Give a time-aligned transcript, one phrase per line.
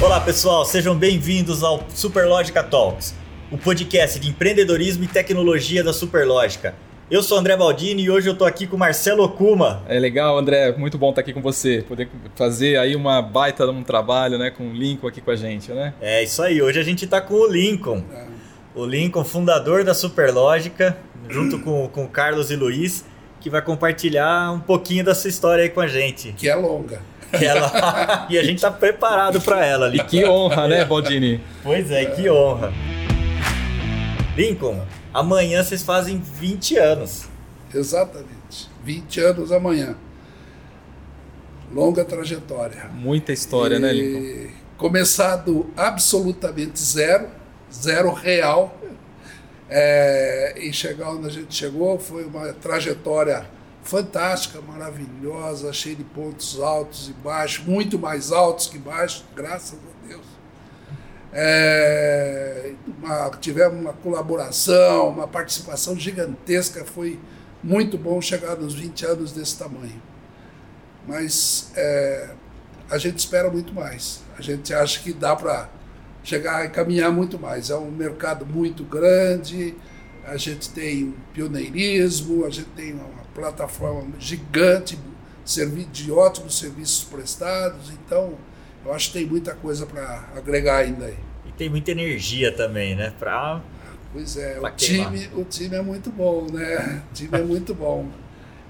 [0.00, 3.16] Olá pessoal, sejam bem-vindos ao Superlógica Talks,
[3.50, 6.74] o podcast de empreendedorismo e tecnologia da Superlógica.
[7.10, 9.82] Eu sou André Baldini e hoje eu tô aqui com o Marcelo Okuma.
[9.88, 13.72] É legal, André, muito bom estar aqui com você, poder fazer aí uma baita de
[13.72, 15.92] um trabalho, né, com o Lincoln aqui com a gente, né?
[16.00, 18.04] É isso aí, hoje a gente tá com o Lincoln.
[18.76, 20.96] O Lincoln, fundador da Superlógica,
[21.28, 23.04] junto com, com o Carlos e Luiz,
[23.40, 26.32] que vai compartilhar um pouquinho dessa história aí com a gente.
[26.34, 27.00] Que é longa.
[27.32, 28.26] Ela...
[28.30, 30.02] e a gente tá preparado para ela ali.
[30.02, 31.40] Que honra, né, Baldini?
[31.62, 32.72] Pois é, que honra.
[34.36, 34.80] Lincoln,
[35.12, 37.28] amanhã vocês fazem 20 anos.
[37.74, 38.70] Exatamente.
[38.82, 39.94] 20 anos amanhã.
[41.72, 42.86] Longa trajetória.
[42.94, 43.78] Muita história, e...
[43.78, 44.52] né, Lincoln?
[44.78, 47.28] Começado absolutamente zero,
[47.72, 48.74] zero real.
[49.68, 50.54] É...
[50.56, 53.44] e chegar onde a gente chegou foi uma trajetória
[53.88, 60.06] fantástica, maravilhosa, cheia de pontos altos e baixos, muito mais altos que baixos, graças a
[60.06, 60.26] Deus.
[61.32, 67.18] É, uma, tivemos uma colaboração, uma participação gigantesca, foi
[67.64, 70.02] muito bom chegar nos 20 anos desse tamanho.
[71.06, 72.34] Mas é,
[72.90, 75.66] a gente espera muito mais, a gente acha que dá para
[76.22, 77.70] chegar e caminhar muito mais.
[77.70, 79.74] É um mercado muito grande,
[80.26, 84.98] a gente tem pioneirismo, a gente tem uma plataforma gigante
[85.92, 88.34] de ótimos serviços prestados, então
[88.84, 91.16] eu acho que tem muita coisa para agregar ainda aí.
[91.46, 93.14] E tem muita energia também, né?
[93.18, 93.62] Pra,
[94.12, 97.02] pois é, o time, o time é muito bom, né?
[97.10, 98.08] O time é muito bom.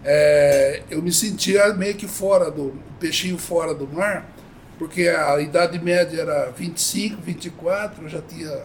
[0.04, 4.30] É, eu me sentia meio que fora do peixinho fora do mar,
[4.78, 8.62] porque a idade média era 25, 24, eu já tinha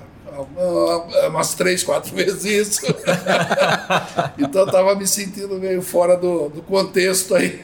[1.27, 2.85] umas três, quatro vezes isso.
[4.37, 7.61] então estava me sentindo meio fora do, do contexto aí.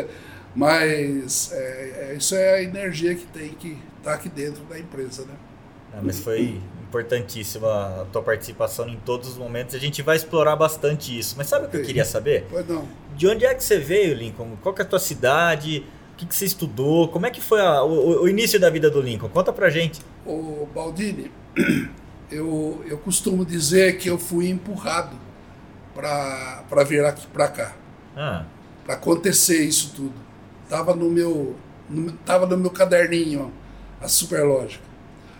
[0.54, 4.78] Mas é, é, isso é a energia que tem que estar tá aqui dentro da
[4.78, 5.34] empresa, né?
[5.94, 9.74] Não, mas foi importantíssima a tua participação em todos os momentos.
[9.74, 11.34] A gente vai explorar bastante isso.
[11.36, 12.46] Mas sabe o que eu queria saber?
[12.50, 12.88] Pois não.
[13.16, 14.56] De onde é que você veio, Lincoln?
[14.62, 15.84] Qual é a tua cidade?
[16.12, 17.08] O que, que você estudou?
[17.08, 19.28] Como é que foi a, o, o, início da vida do Lincoln?
[19.28, 20.00] Conta pra gente.
[20.26, 21.30] O Baldini,
[22.30, 25.16] eu, eu costumo dizer que eu fui empurrado
[25.94, 27.72] para vir aqui para cá.
[28.16, 28.44] Ah.
[28.84, 30.14] Para acontecer isso tudo.
[30.68, 31.56] Tava no meu
[31.88, 33.52] no, tava no meu caderninho
[34.00, 34.84] a Superlógica.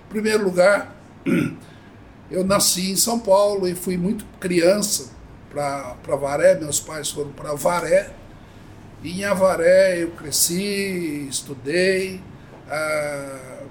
[0.06, 0.94] Em primeiro lugar,
[2.30, 5.10] eu nasci em São Paulo e fui muito criança
[5.50, 8.10] para Varé, meus pais foram para Varé.
[9.02, 12.20] E em Avaré eu cresci, estudei
[12.68, 13.62] ah,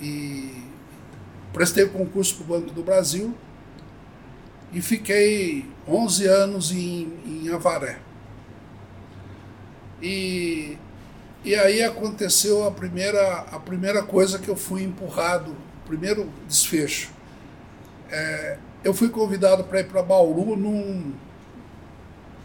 [0.00, 0.63] e
[1.54, 3.32] Prestei concurso para o Banco do Brasil
[4.72, 8.00] e fiquei 11 anos em, em Avaré.
[10.02, 10.76] E,
[11.44, 17.12] e aí aconteceu a primeira, a primeira coisa que eu fui empurrado, o primeiro desfecho.
[18.10, 21.14] É, eu fui convidado para ir para Bauru num,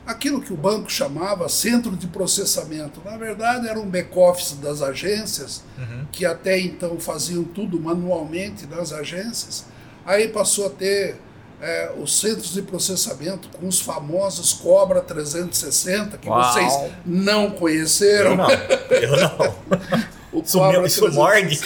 [0.10, 3.00] aquilo que o banco chamava centro de processamento.
[3.06, 6.08] Na verdade, era um back-office das agências, uhum.
[6.12, 9.66] que até então faziam tudo manualmente nas agências.
[10.04, 11.18] Aí passou a ter
[11.62, 16.42] é, os centros de processamento com os famosos Cobra 360, que Uau.
[16.42, 16.74] vocês
[17.06, 18.32] não conheceram.
[18.32, 18.50] Eu não.
[18.90, 19.56] Eu não.
[20.32, 21.60] O Sumiu, isso morde.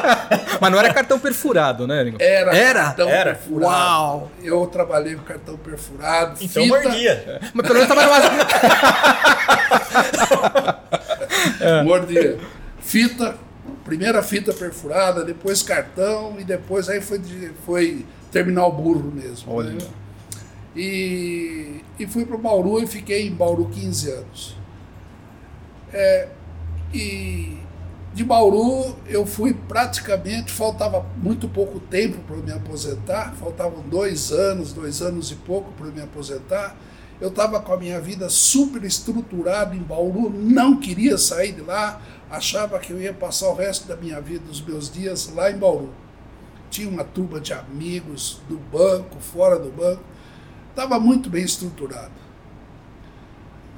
[0.60, 2.18] Mas não era cartão perfurado, né, Lingo?
[2.20, 2.54] Era.
[2.54, 2.82] Era?
[2.84, 3.34] Cartão era.
[3.34, 3.72] perfurado.
[3.72, 4.30] Uau!
[4.42, 6.36] Eu trabalhei com cartão perfurado.
[6.42, 6.82] Então fita...
[6.82, 7.40] mordia.
[7.54, 8.48] Mas pelo menos trabalhava.
[11.60, 11.82] é.
[11.84, 12.38] Mordia.
[12.80, 13.34] Fita,
[13.82, 17.20] primeira fita perfurada, depois cartão e depois aí foi,
[17.64, 19.54] foi terminal burro mesmo.
[19.54, 19.70] Olha.
[19.70, 19.78] Né?
[20.76, 24.56] E, e fui para o Bauru e fiquei em Bauru 15 anos.
[25.92, 26.28] É,
[26.92, 27.61] e
[28.14, 34.72] de Bauru, eu fui praticamente, faltava muito pouco tempo para me aposentar, faltavam dois anos,
[34.72, 36.76] dois anos e pouco para me aposentar.
[37.18, 42.02] Eu estava com a minha vida super estruturada em Bauru, não queria sair de lá,
[42.30, 45.56] achava que eu ia passar o resto da minha vida, dos meus dias lá em
[45.56, 45.94] Bauru.
[46.68, 50.02] Tinha uma turma de amigos do banco, fora do banco,
[50.68, 52.12] estava muito bem estruturado.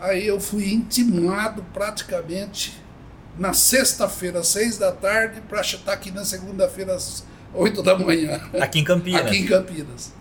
[0.01, 2.84] Aí eu fui intimado praticamente
[3.39, 8.41] na sexta-feira, às seis da tarde, para estar aqui na segunda-feira, às oito da manhã.
[8.61, 9.21] Aqui em Campinas.
[9.21, 10.13] Aqui em Campinas.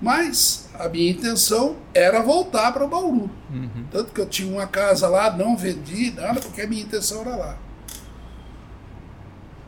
[0.00, 3.30] Mas a minha intenção era voltar para Bauru.
[3.50, 3.84] Uhum.
[3.90, 7.36] Tanto que eu tinha uma casa lá, não vendi nada, porque a minha intenção era
[7.36, 7.58] lá.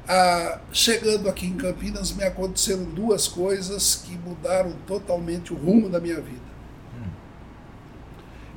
[0.09, 6.01] Ah, chegando aqui em Campinas, me aconteceram duas coisas que mudaram totalmente o rumo da
[6.01, 6.42] minha vida.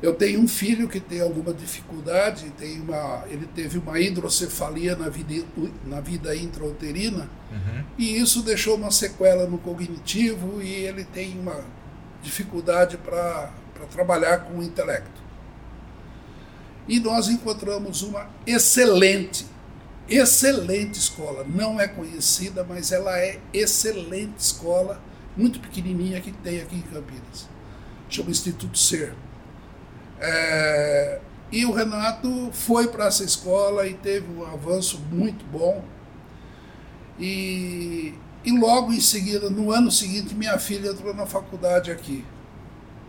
[0.05, 5.09] Eu tenho um filho que tem alguma dificuldade, tem uma, ele teve uma hidrocefalia na
[5.09, 5.43] vida,
[5.83, 7.83] na vida intrauterina, uhum.
[7.97, 11.59] e isso deixou uma sequela no cognitivo e ele tem uma
[12.21, 13.51] dificuldade para
[13.89, 15.23] trabalhar com o intelecto.
[16.87, 19.43] E nós encontramos uma excelente,
[20.07, 21.43] excelente escola.
[21.49, 25.01] Não é conhecida, mas ela é excelente escola,
[25.35, 27.49] muito pequenininha que tem aqui em Campinas.
[28.07, 29.15] Chama Instituto Ser.
[30.19, 31.19] É,
[31.51, 35.83] e o Renato foi para essa escola e teve um avanço muito bom.
[37.19, 38.13] E,
[38.43, 42.25] e logo em seguida, no ano seguinte, minha filha entrou na faculdade aqui.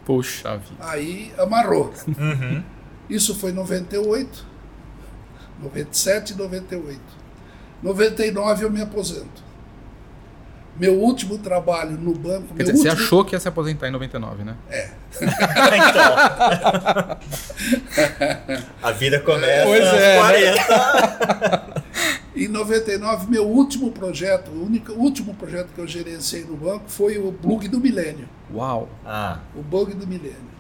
[0.05, 0.77] Puxa vida.
[0.79, 1.93] Aí amarrou.
[2.07, 2.63] Uhum.
[3.11, 4.47] Isso foi em 98,
[5.63, 7.01] 97 e 98.
[7.83, 9.46] 99 eu me aposento.
[10.79, 12.55] Meu último trabalho no banco.
[12.55, 12.97] Quer dizer, último...
[12.97, 14.57] você achou que ia se aposentar em 99, né?
[14.69, 14.91] É.
[15.77, 17.17] então.
[18.83, 21.83] A vida começa pois é, 40.
[22.37, 27.17] em 99, meu último projeto, o único, último projeto que eu gerenciei no banco foi
[27.19, 28.29] o Bug do Milênio.
[28.53, 28.89] Uau!
[29.05, 29.41] Ah.
[29.55, 30.57] O Bug do Milênio.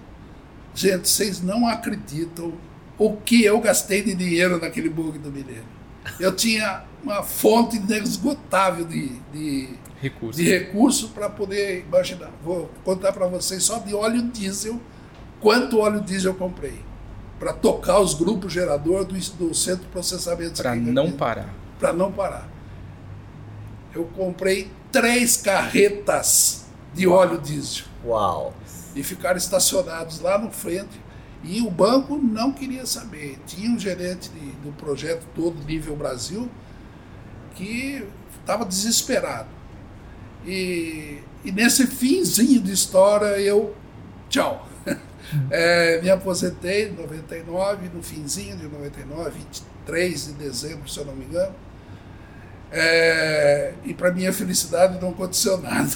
[0.74, 2.52] Gente, vocês não acreditam
[2.98, 5.64] o que eu gastei de dinheiro naquele bug do milênio.
[6.20, 12.30] Eu tinha uma fonte inesgotável de, de recurso, de recurso para poder imaginar.
[12.42, 14.80] Vou contar para vocês só de óleo diesel,
[15.40, 16.84] quanto óleo diesel eu comprei
[17.38, 20.62] para tocar os grupos gerador do, do centro de processamento.
[20.62, 21.54] Para não parar.
[21.78, 22.48] Para não parar.
[23.94, 27.84] Eu comprei três carretas de óleo diesel.
[28.04, 28.54] Uau!
[28.96, 31.04] e ficaram estacionados lá no frente.
[31.44, 33.38] E o banco não queria saber.
[33.46, 36.50] Tinha um gerente de, do projeto todo nível Brasil
[37.54, 38.04] que
[38.40, 39.48] estava desesperado.
[40.46, 43.74] E, e, nesse finzinho de história eu
[44.28, 44.66] tchau.
[45.50, 51.16] É, me aposentei em 99, no finzinho de 99, 23 de dezembro, se eu não
[51.16, 51.52] me engano.
[52.70, 55.90] É, e para minha felicidade não aconteceu nada.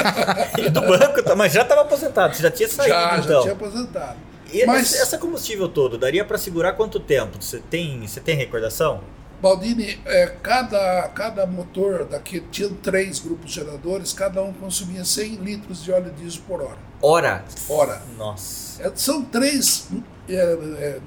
[0.56, 3.36] e do banco, tá, mas já estava aposentado, você já tinha saído já, então.
[3.36, 4.16] Já tinha aposentado.
[4.50, 7.36] E mas, essa combustível todo, daria para segurar quanto tempo?
[7.40, 9.02] Você tem, você tem recordação?
[9.40, 15.82] Baldini, é, cada, cada motor daqui tinha três grupos geradores, cada um consumia 100 litros
[15.82, 16.78] de óleo diesel por hora.
[17.02, 17.44] Hora?
[17.68, 18.02] Hora.
[18.18, 18.82] Nossa.
[18.82, 19.88] É, são três
[20.28, 21.00] é, é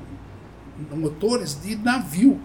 [0.95, 2.41] motores de navio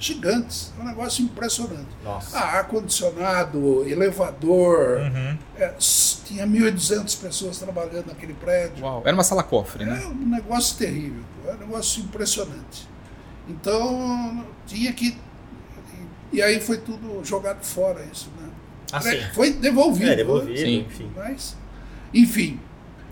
[0.00, 0.72] gigantes.
[0.78, 1.88] É um negócio impressionante.
[2.02, 2.36] Nossa.
[2.38, 4.98] Ah, ar-condicionado, elevador.
[4.98, 5.38] Uhum.
[5.56, 5.74] É,
[6.24, 8.84] tinha 1.200 pessoas trabalhando naquele prédio.
[8.84, 10.02] Uau, era uma sala cofre, né?
[10.02, 12.88] É um negócio terrível, é um negócio impressionante.
[13.48, 15.16] Então, tinha que.
[16.32, 18.48] E aí foi tudo jogado fora, isso, né?
[18.92, 19.20] Ah, sim.
[19.34, 20.10] Foi devolvido.
[20.10, 20.86] É, devolvido, sim.
[20.88, 21.10] enfim.
[21.16, 21.56] Mas,
[22.12, 22.60] enfim,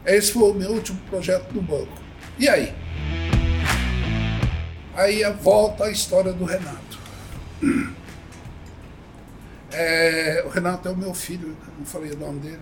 [0.05, 1.99] esse foi o meu último projeto do banco.
[2.39, 2.75] E aí?
[4.95, 6.99] Aí volta a história do Renato.
[9.71, 12.61] É, o Renato é o meu filho, não falei o nome dele.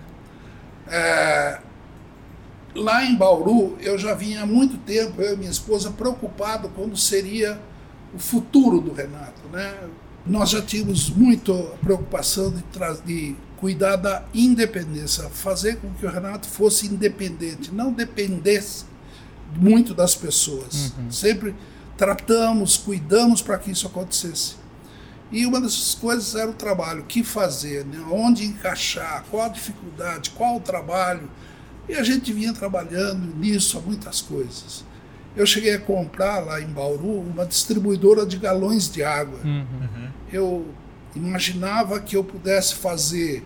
[0.87, 1.59] É,
[2.75, 6.95] lá em Bauru, eu já vinha há muito tempo, eu e minha esposa, preocupado como
[6.95, 7.59] seria
[8.13, 9.47] o futuro do Renato.
[9.51, 9.73] Né?
[10.29, 12.63] Nós já tínhamos muito preocupação de,
[13.05, 18.85] de cuidar da independência, fazer com que o Renato fosse independente, não dependesse
[19.55, 20.93] muito das pessoas.
[20.97, 21.11] Uhum.
[21.11, 21.55] Sempre
[21.97, 24.55] tratamos, cuidamos para que isso acontecesse.
[25.31, 27.99] E uma dessas coisas era o trabalho, o que fazer, né?
[28.09, 31.29] onde encaixar, qual a dificuldade, qual o trabalho.
[31.89, 34.85] E a gente vinha trabalhando nisso, a muitas coisas.
[35.37, 39.39] Eu cheguei a comprar lá em Bauru uma distribuidora de galões de água.
[39.43, 40.09] Uhum.
[40.31, 40.67] Eu
[41.15, 43.43] imaginava que eu pudesse fazer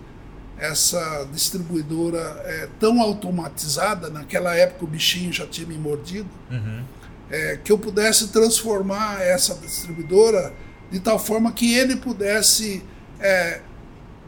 [0.58, 6.30] essa distribuidora é, tão automatizada, naquela época o bichinho já tinha me mordido.
[6.50, 6.84] Uhum
[7.32, 10.54] é, que eu pudesse transformar essa distribuidora
[10.92, 12.84] de tal forma que ele pudesse,
[13.20, 13.62] é,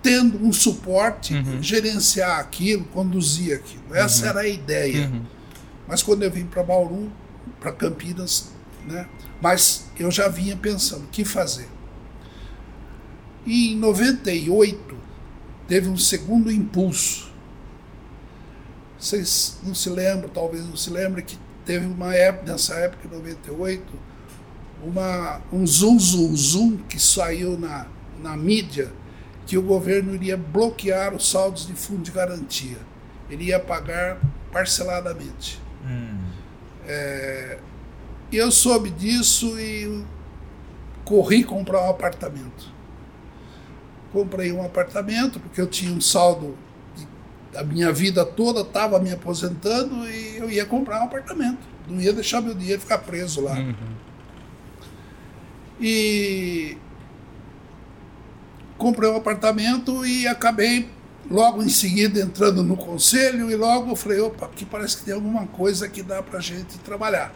[0.01, 1.61] tendo um suporte, uhum.
[1.61, 3.93] gerenciar aquilo, conduzir aquilo.
[3.93, 4.29] Essa uhum.
[4.29, 5.07] era a ideia.
[5.07, 5.21] Uhum.
[5.85, 7.11] Mas quando eu vim para Bauru,
[7.59, 8.51] para Campinas,
[8.85, 9.07] né,
[9.41, 11.67] mas eu já vinha pensando o que fazer.
[13.45, 14.97] E em 98
[15.67, 17.31] teve um segundo impulso.
[18.97, 23.11] Vocês não se lembram, talvez não se lembrem, que teve uma época, nessa época, em
[23.11, 23.83] 98,
[24.81, 27.87] uma, um zoom, zoom, zoom que saiu na,
[28.21, 28.91] na mídia
[29.45, 32.77] que o governo iria bloquear os saldos de fundo de garantia.
[33.29, 34.19] Ele ia pagar
[34.51, 35.61] parceladamente.
[35.85, 36.19] Hum.
[36.87, 37.59] É,
[38.31, 40.03] eu soube disso e
[41.03, 42.71] corri comprar um apartamento.
[44.11, 46.57] Comprei um apartamento porque eu tinha um saldo
[47.55, 51.59] a minha vida toda estava me aposentando e eu ia comprar um apartamento.
[51.87, 53.53] Não ia deixar meu dinheiro ficar preso lá.
[53.53, 53.73] Uhum.
[55.79, 56.77] E
[58.77, 60.89] comprei um apartamento e acabei
[61.29, 65.13] logo em seguida entrando no conselho e logo eu falei, opa, aqui parece que tem
[65.13, 67.33] alguma coisa que dá pra gente trabalhar.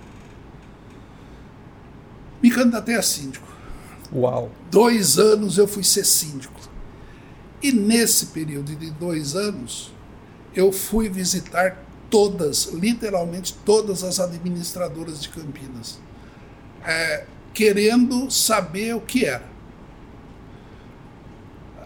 [2.41, 3.47] Me candidatei a síndico.
[4.13, 4.51] Uau!
[4.69, 6.59] Dois anos eu fui ser síndico.
[7.61, 9.91] E nesse período de dois anos,
[10.53, 15.99] eu fui visitar todas, literalmente todas as administradoras de Campinas,
[16.85, 19.56] é, querendo saber o que era.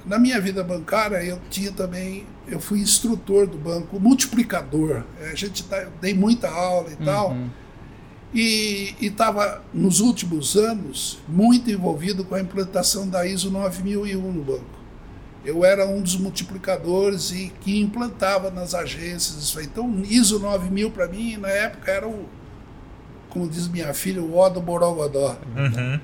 [0.06, 5.04] Na minha vida bancária, eu tinha também, eu fui instrutor do banco, multiplicador.
[5.22, 7.06] É, a gente tá, dei muita aula e uhum.
[7.06, 7.38] tal.
[8.34, 14.82] E estava, nos últimos anos, muito envolvido com a implantação da ISO 9001 no banco.
[15.44, 19.66] Eu era um dos multiplicadores e que implantava nas agências isso aí.
[19.66, 22.26] Então, ISO 9000 para mim, na época, era o,
[23.30, 25.38] como diz minha filha, o ó do Borogodó.
[25.58, 26.00] Uhum.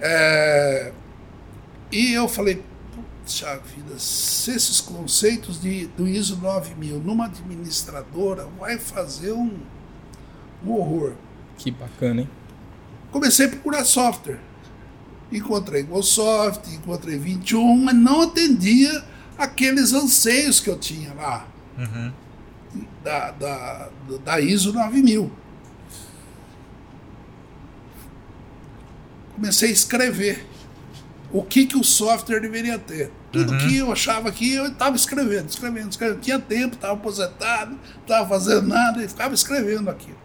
[0.00, 0.92] É,
[1.90, 2.62] e eu falei,
[3.26, 9.58] puxa vida, se esses conceitos de, do ISO 9000 numa administradora vai fazer um,
[10.64, 11.14] um horror.
[11.58, 12.30] Que bacana, hein?
[13.10, 14.38] Comecei a procurar software.
[15.32, 19.04] Encontrei Microsoft, encontrei 21, mas não atendia
[19.36, 21.48] aqueles anseios que eu tinha lá.
[21.76, 22.12] Uhum.
[23.02, 23.90] Da, da,
[24.24, 25.32] da ISO 9000.
[29.34, 30.46] Comecei a escrever
[31.38, 33.10] o que, que o software deveria ter.
[33.30, 33.58] Tudo uhum.
[33.58, 36.20] que eu achava que eu estava escrevendo, escrevendo, escrevendo.
[36.20, 40.16] Tinha tempo, estava aposentado, não estava fazendo nada e ficava escrevendo aquilo.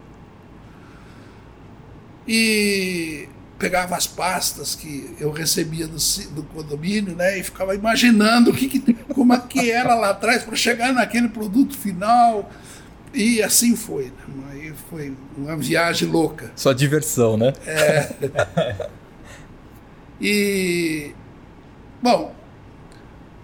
[2.26, 3.28] E
[3.58, 5.98] pegava as pastas que eu recebia do,
[6.34, 10.42] do condomínio, né, e ficava imaginando o que, que como é que era lá atrás
[10.42, 12.50] para chegar naquele produto final.
[13.12, 14.04] E assim foi.
[14.04, 14.44] Né?
[14.50, 16.50] Aí foi uma viagem louca.
[16.56, 17.52] Só diversão, né?
[17.66, 18.88] É.
[20.22, 21.12] e
[22.00, 22.32] bom,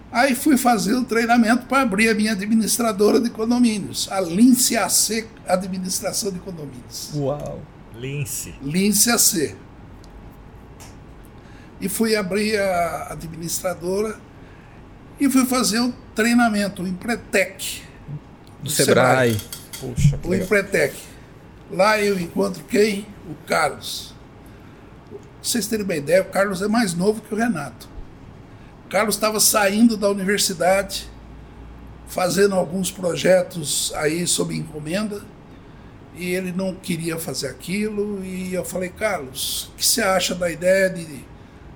[0.09, 5.27] aí fui fazer o treinamento para abrir a minha administradora de condomínios, a Lince AC
[5.45, 7.11] Administração de Condomínios.
[7.13, 7.61] Uau.
[7.93, 8.55] Lince.
[8.61, 9.55] Lince AC.
[11.81, 14.17] E fui abrir a administradora
[15.19, 17.81] e fui fazer um treinamento, o Empretec.
[18.63, 19.33] Do Sebrae.
[19.33, 19.49] Sebrae.
[19.79, 20.95] Puxa, o Empretec.
[21.69, 23.05] Lá eu encontro quem?
[23.29, 24.15] O Carlos.
[25.39, 27.87] Pra vocês terem uma ideia, o Carlos é mais novo que o Renato.
[28.85, 31.09] O Carlos estava saindo da universidade,
[32.07, 35.21] fazendo alguns projetos aí sob encomenda
[36.13, 38.21] e ele não queria fazer aquilo.
[38.23, 41.23] E eu falei, Carlos, o que você acha da ideia de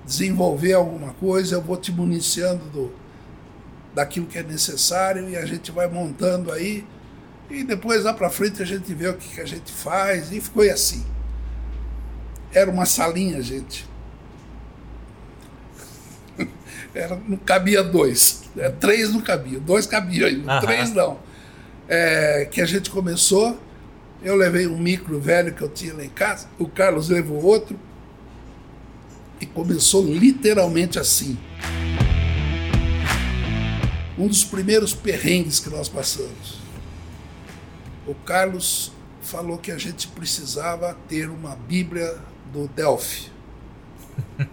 [0.04, 1.54] desenvolver alguma coisa?
[1.54, 2.92] Eu vou te municiando do,
[3.94, 6.86] daquilo que é necessário e a gente vai montando aí.
[7.48, 10.30] E depois lá para frente a gente vê o que, que a gente faz.
[10.30, 11.13] E ficou assim.
[12.54, 13.86] Era uma salinha, gente.
[16.94, 18.44] Era, não cabia dois.
[18.56, 21.18] É, três não cabia, dois cabiam ainda, três não.
[21.88, 23.58] É, que a gente começou
[24.24, 27.78] eu levei um micro velho que eu tinha lá em casa, o Carlos levou outro,
[29.38, 31.36] e começou literalmente assim.
[34.16, 36.58] Um dos primeiros perrengues que nós passamos.
[38.06, 42.18] O Carlos falou que a gente precisava ter uma Bíblia
[42.54, 43.32] do Delphi.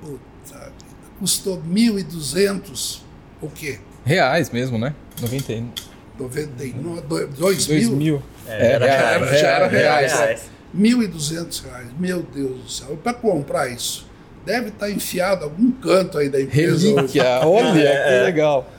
[0.00, 0.72] Puta vida.
[1.18, 3.00] Custou 1.200
[3.42, 3.80] o quê?
[4.04, 4.94] Reais mesmo, né?
[5.20, 5.90] 90.
[6.18, 7.90] 99, 2000.
[7.92, 8.22] mil.
[8.46, 10.12] É, era, já, era, já era reais.
[10.12, 10.42] reais.
[10.72, 11.62] R$ 1.200.
[11.98, 12.96] Meu Deus do céu.
[13.02, 14.06] Para comprar isso,
[14.46, 16.86] deve estar tá enfiado algum canto aí da empresa.
[16.86, 17.40] Relíquia.
[17.44, 18.70] Olha, é, que legal.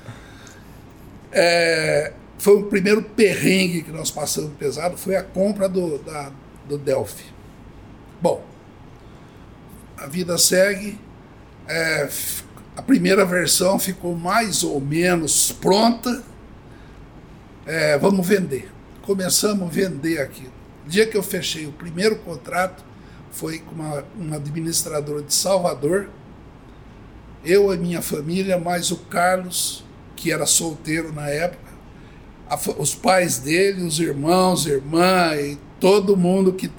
[1.31, 6.31] É, foi o primeiro perrengue que nós passamos pesado, foi a compra do, da,
[6.71, 7.25] do Delphi.
[8.21, 8.43] Bom,
[9.97, 10.99] a vida segue.
[11.67, 12.09] É,
[12.75, 16.23] a primeira versão ficou mais ou menos pronta
[17.65, 18.71] é, vamos vender.
[19.03, 20.51] Começamos a vender aquilo.
[20.85, 22.83] O dia que eu fechei o primeiro contrato
[23.31, 26.09] foi com uma, uma administradora de Salvador,
[27.45, 29.85] eu e minha família, mais o Carlos,
[30.15, 31.71] que era solteiro na época,
[32.49, 36.71] a, os pais dele, os irmãos, irmã e todo mundo que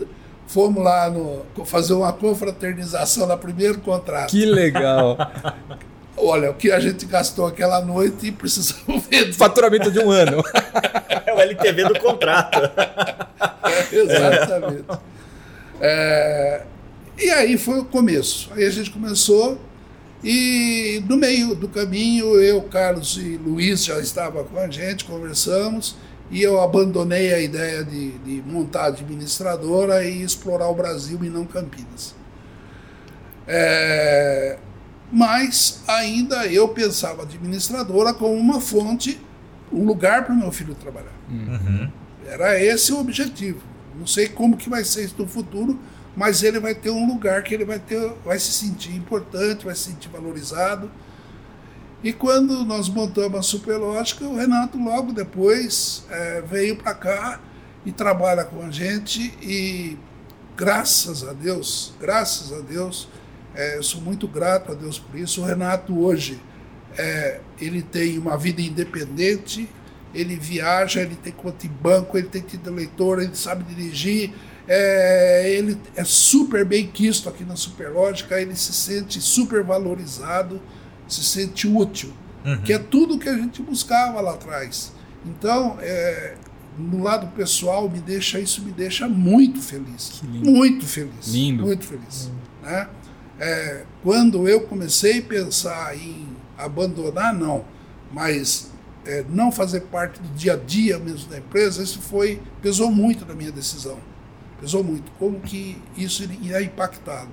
[0.46, 4.30] fomos lá no, fazer uma confraternização no primeiro contrato.
[4.30, 5.18] Que legal!
[6.16, 9.32] Olha, o que a gente gastou aquela noite e precisamos ver.
[9.32, 10.42] Faturamento de um ano.
[11.26, 12.58] é o LTV do contrato.
[13.64, 14.84] É, exatamente.
[15.80, 16.62] É,
[17.18, 18.50] e aí foi o começo.
[18.54, 19.58] Aí a gente começou
[20.22, 25.96] e no meio do caminho eu, Carlos e Luiz já estavam com a gente, conversamos
[26.32, 31.44] e eu abandonei a ideia de, de montar administradora e explorar o Brasil e não
[31.44, 32.14] Campinas.
[33.46, 34.58] É,
[35.12, 39.20] mas ainda eu pensava administradora como uma fonte,
[39.70, 41.12] um lugar para o meu filho trabalhar.
[41.28, 41.90] Uhum.
[42.26, 43.60] Era esse o objetivo.
[43.94, 45.78] Não sei como que vai ser isso no futuro,
[46.16, 49.74] mas ele vai ter um lugar que ele vai ter, vai se sentir importante, vai
[49.74, 50.90] se sentir valorizado.
[52.02, 57.40] E quando nós montamos a Superlógica, o Renato logo depois é, veio para cá
[57.86, 59.96] e trabalha com a gente e
[60.56, 63.08] graças a Deus, graças a Deus,
[63.54, 65.42] é, eu sou muito grato a Deus por isso.
[65.42, 66.40] O Renato hoje
[66.98, 69.68] é, ele tem uma vida independente,
[70.12, 74.32] ele viaja, ele tem conta em banco, ele tem título leitor, ele sabe dirigir,
[74.66, 80.60] é, ele é super bem quisto aqui na Superlógica, ele se sente super valorizado,
[81.12, 82.12] se sente útil,
[82.44, 82.62] uhum.
[82.62, 84.92] que é tudo que a gente buscava lá atrás.
[85.24, 86.34] Então, é,
[86.78, 91.64] no lado pessoal, me deixa isso me deixa muito feliz, muito feliz, lindo.
[91.64, 92.30] muito feliz,
[92.62, 92.88] né?
[93.38, 97.64] É, quando eu comecei a pensar em abandonar, não,
[98.12, 98.70] mas
[99.04, 103.26] é, não fazer parte do dia a dia mesmo da empresa, isso foi pesou muito
[103.26, 103.98] na minha decisão
[104.62, 105.10] pesou muito.
[105.18, 107.32] Como que isso iria impactá-lo?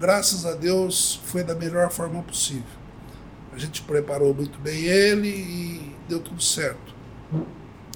[0.00, 2.77] Graças a Deus foi da melhor forma possível.
[3.58, 6.94] A gente preparou muito bem ele e deu tudo certo.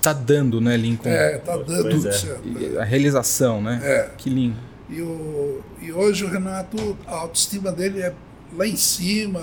[0.00, 1.08] Tá dando, né, Lincoln?
[1.08, 2.12] É, tá dando pois tudo é.
[2.12, 2.42] certo.
[2.48, 3.80] E a realização, né?
[3.84, 4.10] É.
[4.18, 4.56] Que lindo.
[4.90, 8.12] E, o, e hoje o Renato, a autoestima dele é
[8.56, 9.40] lá em cima,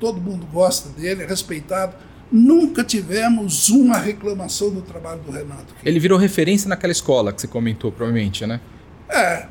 [0.00, 1.94] todo mundo gosta dele, é respeitado
[2.36, 5.72] Nunca tivemos uma reclamação do trabalho do Renato.
[5.84, 8.60] Ele virou referência naquela escola que você comentou, provavelmente, né?
[9.08, 9.46] É,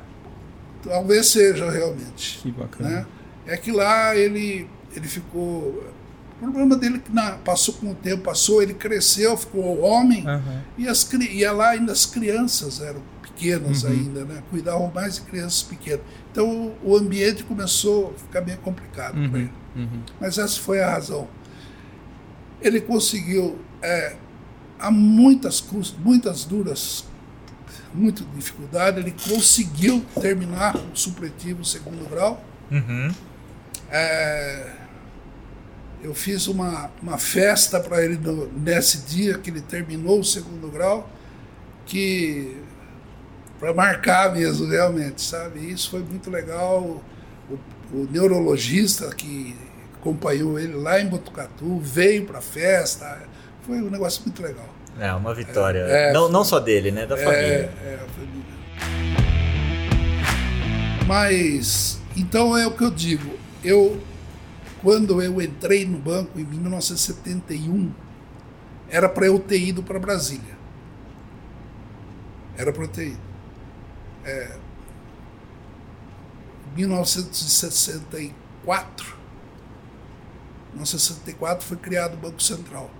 [0.84, 2.40] talvez seja realmente.
[2.40, 2.90] Que bacana.
[2.90, 3.06] Né?
[3.46, 5.92] É que lá ele, ele ficou.
[6.42, 10.62] O problema dele que na, passou com o tempo, passou, ele cresceu, ficou homem, uhum.
[10.78, 13.92] e, as, e lá ainda as crianças eram pequenas uhum.
[13.92, 14.44] ainda, né?
[14.50, 16.02] Cuidavam mais de crianças pequenas.
[16.32, 19.30] Então o ambiente começou a ficar bem complicado uhum.
[19.30, 19.54] para ele.
[19.76, 20.02] Uhum.
[20.20, 21.28] Mas essa foi a razão
[22.64, 24.16] ele conseguiu, é,
[24.80, 25.64] há muitas,
[26.00, 27.06] muitas duras,
[27.94, 32.44] muita dificuldade, ele conseguiu terminar o supletivo segundo grau.
[32.72, 33.14] Uhum.
[33.92, 34.72] É,
[36.04, 40.70] eu fiz uma, uma festa para ele no, nesse dia que ele terminou o segundo
[40.70, 41.10] grau,
[41.86, 42.58] que
[43.60, 45.72] para marcar mesmo, realmente, sabe?
[45.72, 47.02] Isso foi muito legal.
[47.50, 47.60] O,
[47.94, 49.56] o neurologista que
[50.04, 53.22] acompanhou ele lá em Botucatu, veio para a festa.
[53.66, 54.68] Foi um negócio muito legal.
[55.00, 55.80] É, uma vitória.
[55.80, 57.06] É, é, não, não só dele, né?
[57.06, 57.72] Da é, família.
[57.86, 58.44] É, a família.
[61.08, 63.38] Mas, então é o que eu digo.
[63.64, 63.98] Eu,
[64.84, 67.94] quando eu entrei no banco em 1971,
[68.90, 70.58] era para eu ter ido para Brasília.
[72.58, 73.22] Era para eu ter ido.
[74.26, 74.58] É,
[76.76, 79.16] 1964,
[80.74, 82.92] 1964 foi criado o Banco Central.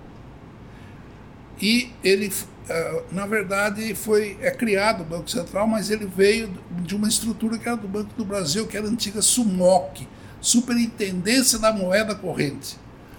[1.60, 2.32] E ele,
[2.68, 6.50] eh, na verdade, foi é criado o Banco Central, mas ele veio
[6.82, 10.08] de uma estrutura que era do Banco do Brasil, que era a antiga SUMOC,
[10.44, 12.76] Superintendência da Moeda Corrente.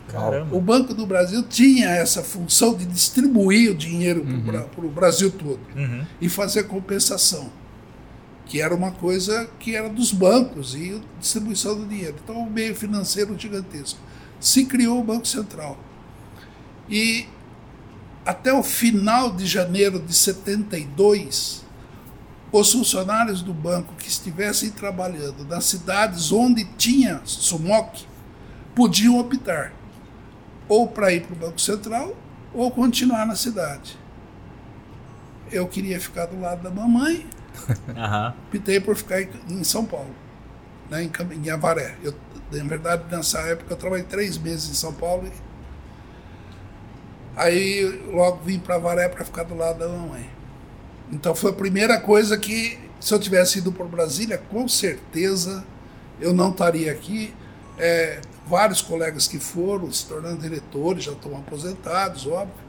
[0.07, 0.55] Caramba.
[0.55, 4.43] O Banco do Brasil tinha essa função de distribuir o dinheiro uhum.
[4.43, 6.05] para o Brasil todo uhum.
[6.21, 7.51] e fazer compensação,
[8.45, 12.15] que era uma coisa que era dos bancos e distribuição do dinheiro.
[12.23, 13.99] Então, um meio financeiro gigantesco
[14.39, 15.79] se criou o Banco Central.
[16.87, 17.25] E
[18.23, 21.64] até o final de janeiro de 72,
[22.59, 28.05] os funcionários do banco que estivessem trabalhando nas cidades onde tinha SUMOC
[28.73, 29.73] podiam optar
[30.67, 32.15] ou para ir para o Banco Central
[32.53, 33.97] ou continuar na cidade.
[35.51, 37.25] Eu queria ficar do lado da mamãe,
[37.87, 38.33] uhum.
[38.47, 40.15] optei por ficar em São Paulo,
[40.89, 41.11] né, em,
[41.43, 41.95] em Avaré.
[42.03, 42.13] Eu
[42.51, 45.29] na verdade, nessa época eu trabalhei três meses em São Paulo.
[47.35, 50.29] Aí logo vim para Varé para ficar do lado da mamãe.
[51.11, 55.65] Então foi a primeira coisa que, se eu tivesse ido para Brasília, com certeza
[56.19, 57.33] eu não estaria aqui.
[57.77, 62.65] É, vários colegas que foram se tornando diretores, já estão aposentados, óbvio.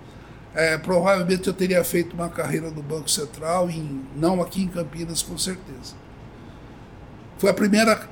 [0.54, 5.22] É, provavelmente eu teria feito uma carreira no Banco Central, em, não aqui em Campinas,
[5.22, 5.94] com certeza.
[7.36, 8.08] Foi a primeira,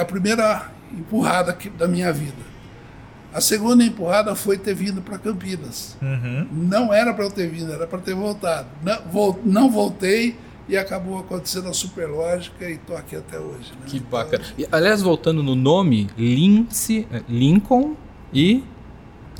[0.00, 2.53] a primeira empurrada da minha vida.
[3.34, 5.96] A segunda empurrada foi ter vindo para Campinas.
[6.00, 6.46] Uhum.
[6.52, 8.68] Não era para eu ter vindo, era para ter voltado.
[8.80, 10.36] Não, não, voltei
[10.68, 13.72] e acabou acontecendo a Superlógica e estou aqui até hoje.
[13.72, 13.86] Né?
[13.86, 14.44] Que bacana.
[14.56, 17.96] E, aliás, voltando no nome, Lince, Lincoln
[18.32, 18.62] e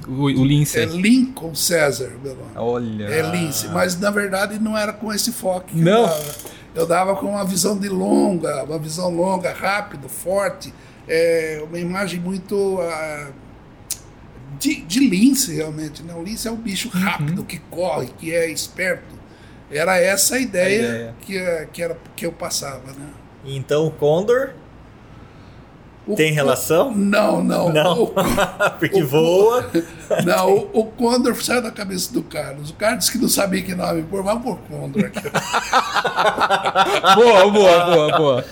[0.08, 0.80] o, o Lince.
[0.80, 2.50] É Lincoln César, meu nome.
[2.56, 3.04] Olha.
[3.04, 5.68] É Lince, mas na verdade não era com esse foco.
[5.72, 6.02] Não.
[6.02, 6.34] Eu dava.
[6.74, 10.74] eu dava com uma visão de longa, uma visão longa, rápido, forte,
[11.06, 13.30] é, uma imagem muito ah,
[14.58, 16.02] de, de lince realmente.
[16.02, 16.14] Né?
[16.14, 19.14] O lince é um bicho rápido que corre, que é esperto.
[19.70, 21.14] Era essa a ideia, A ideia.
[21.22, 22.86] Que, eh, que, era, que eu passava.
[22.92, 23.06] Né?
[23.44, 24.50] Então o Condor
[26.06, 26.94] O tem co- relação?
[26.94, 27.72] Não, não.
[27.72, 28.14] Não, O-
[28.78, 29.70] porque o- voa.
[30.24, 32.68] Não, o, o Condor saiu da cabeça do Carlos.
[32.70, 35.18] O Carlos disse que não sabia que nome pôr, vamos por Condor aqui.
[37.16, 38.44] Boa, boa, boa, boa.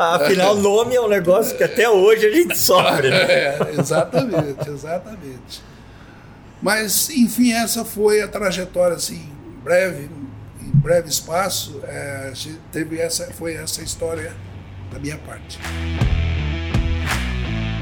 [0.00, 3.10] Afinal, nome é um negócio que até hoje a gente sofre.
[3.10, 3.20] Né?
[3.20, 5.62] É, exatamente, exatamente.
[6.62, 9.28] Mas, enfim, essa foi a trajetória, assim,
[9.62, 10.08] breve,
[10.62, 12.32] em breve espaço, é,
[12.72, 14.34] teve essa, foi essa história
[14.90, 15.58] da minha parte.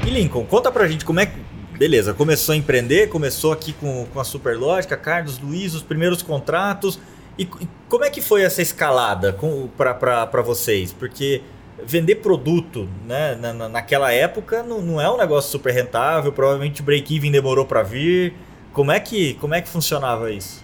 [0.05, 1.49] E Lincoln, conta pra gente como é que.
[1.77, 6.99] Beleza, começou a empreender, começou aqui com, com a Superlógica, Carlos, Luiz, os primeiros contratos.
[7.37, 9.33] E, e como é que foi essa escalada
[9.77, 10.91] para vocês?
[10.91, 11.41] Porque
[11.85, 16.81] vender produto né, na, na- naquela época não, não é um negócio super rentável, provavelmente
[16.81, 18.33] o break-even demorou para vir.
[18.73, 20.63] Como é, que, como é que funcionava isso?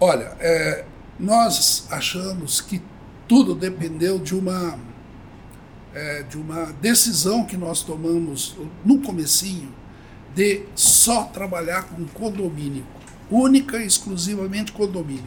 [0.00, 0.84] Olha, é,
[1.18, 2.82] nós achamos que
[3.26, 4.78] tudo dependeu de uma
[5.94, 9.74] é, de uma decisão que nós tomamos no comecinho
[10.34, 12.86] de só trabalhar com condomínio,
[13.30, 15.24] única e exclusivamente condomínio.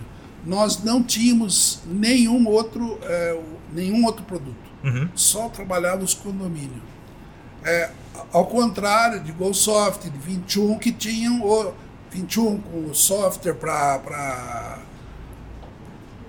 [0.49, 3.39] Nós não tínhamos nenhum outro é,
[3.71, 5.07] nenhum outro produto, Uhum.
[5.15, 6.81] só trabalhávamos condomínio.
[7.63, 7.91] É,
[8.33, 11.71] ao contrário de GoSoft, de 21, que tinham o
[12.09, 13.99] 21 com software para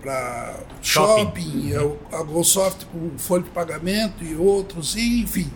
[0.02, 1.42] para Shopping.
[1.42, 5.50] shopping, é o- a GoSoft com folha de pagamento e outros, e, enfim,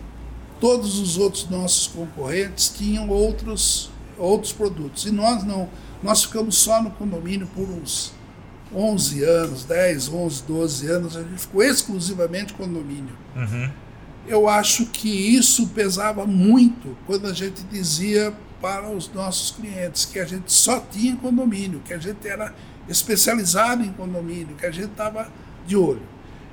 [0.59, 5.05] todos os outros nossos concorrentes tinham outros outros produtos.
[5.05, 5.67] E nós não,
[6.01, 8.13] nós ficamos só no condomínio por uns
[8.73, 13.15] 11 anos, 10, 11, 12 anos, a gente ficou exclusivamente condomínio.
[13.35, 13.69] Uhum.
[14.27, 20.19] Eu acho que isso pesava muito quando a gente dizia para os nossos clientes que
[20.19, 22.53] a gente só tinha condomínio, que a gente era
[22.89, 25.29] especializado em condomínio, que a gente estava
[25.67, 26.01] de olho.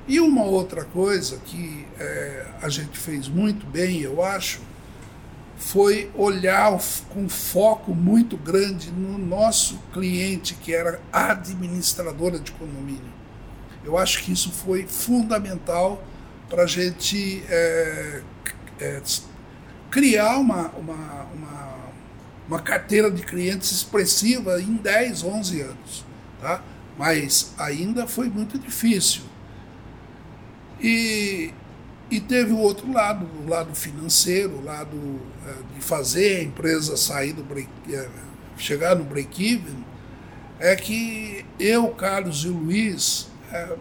[0.07, 4.59] E uma outra coisa que eh, a gente fez muito bem, eu acho,
[5.63, 6.77] foi olhar
[7.09, 13.13] com foco muito grande no nosso cliente, que era administradora de condomínio.
[13.83, 16.03] Eu acho que isso foi fundamental
[16.49, 18.21] para a gente é,
[18.79, 19.01] é,
[19.89, 21.75] criar uma, uma, uma,
[22.47, 26.05] uma carteira de clientes expressiva em 10, 11 anos.
[26.41, 26.61] Tá?
[26.97, 29.23] Mas ainda foi muito difícil.
[30.81, 31.53] E,
[32.15, 36.95] e teve o outro lado, o lado financeiro, o lado eh, de fazer a empresa
[36.97, 38.09] sair do break, eh,
[38.57, 39.83] chegar no break-even,
[40.59, 43.75] é que eu, Carlos e o Luiz eh,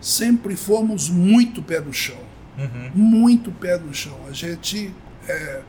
[0.00, 2.18] sempre fomos muito pé no chão.
[2.56, 2.90] Uhum.
[2.94, 4.18] Muito pé no chão.
[4.28, 4.92] A gente,
[5.28, 5.60] eh,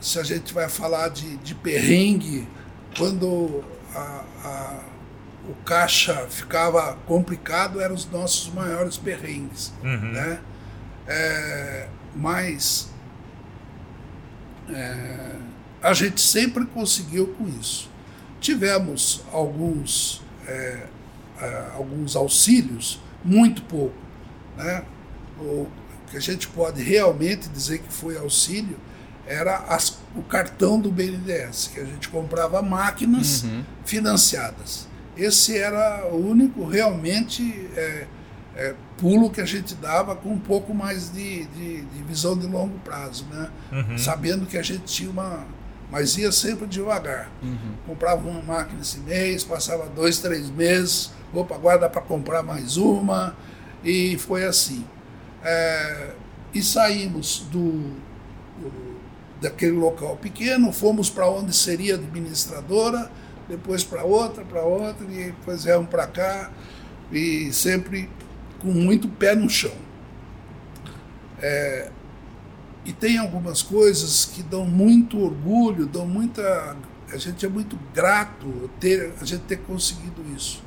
[0.00, 2.46] se a gente vai falar de, de perrengue,
[2.96, 4.80] quando a- a-
[5.48, 10.12] o caixa ficava complicado, eram os nossos maiores perrengues Uhum.
[10.12, 10.40] né?
[11.08, 12.90] É, mas
[14.70, 15.36] é,
[15.82, 17.88] a gente sempre conseguiu com isso.
[18.40, 20.86] Tivemos alguns, é,
[21.40, 23.94] é, alguns auxílios, muito pouco.
[24.56, 24.84] Né?
[25.40, 25.66] O
[26.10, 28.78] que a gente pode realmente dizer que foi auxílio
[29.26, 33.62] era as- o cartão do BNDES, que a gente comprava máquinas Uhum.
[33.84, 34.86] financiadas.
[35.16, 37.42] Esse era o único realmente
[38.58, 42.46] é, pulo que a gente dava com um pouco mais de, de- de visão de
[42.46, 43.48] longo prazo, né?
[43.72, 43.96] Uhum.
[43.96, 45.46] Sabendo que a gente tinha uma.
[45.90, 47.30] Mas ia sempre devagar.
[47.42, 47.56] Uhum.
[47.86, 52.76] Comprava uma máquina esse mês, passava dois, três meses, opa, agora dá para comprar mais
[52.76, 53.34] uma,
[53.82, 54.84] e foi assim.
[55.42, 56.10] É,
[56.52, 57.70] e saímos do,
[58.60, 58.98] do-
[59.40, 63.10] daquele local pequeno, fomos para onde seria administradora,
[63.48, 66.50] depois para outra, para outra, e depois viemos para cá,
[67.12, 68.10] e sempre
[68.60, 69.72] com muito pé no chão.
[71.40, 71.90] É,
[72.84, 76.76] e tem algumas coisas que dão muito orgulho, dão muita.
[77.12, 80.62] A gente é muito grato ter, a gente ter conseguido isso.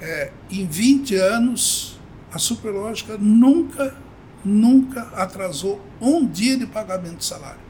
[0.00, 1.98] É, em 20 anos,
[2.32, 3.94] a Superlógica nunca,
[4.44, 7.60] nunca atrasou um dia de pagamento de salário.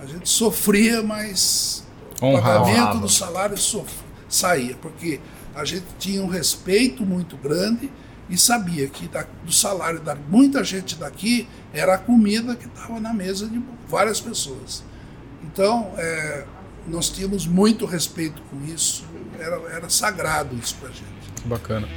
[0.00, 1.84] A gente sofria, mas
[2.22, 5.20] o pagamento do salário sof- saía, porque
[5.54, 7.90] a gente tinha um respeito muito grande
[8.30, 13.00] e sabia que da, do salário da muita gente daqui era a comida que estava
[13.00, 14.84] na mesa de várias pessoas.
[15.42, 16.44] Então, é,
[16.86, 19.04] nós tínhamos muito respeito com isso,
[19.38, 21.44] era, era sagrado isso para gente.
[21.44, 21.88] Bacana.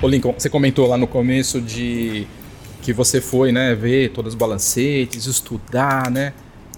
[0.00, 2.26] Ô Lincoln, você comentou lá no começo de
[2.80, 6.32] que você foi, né, ver todas as balancetes, estudar, né?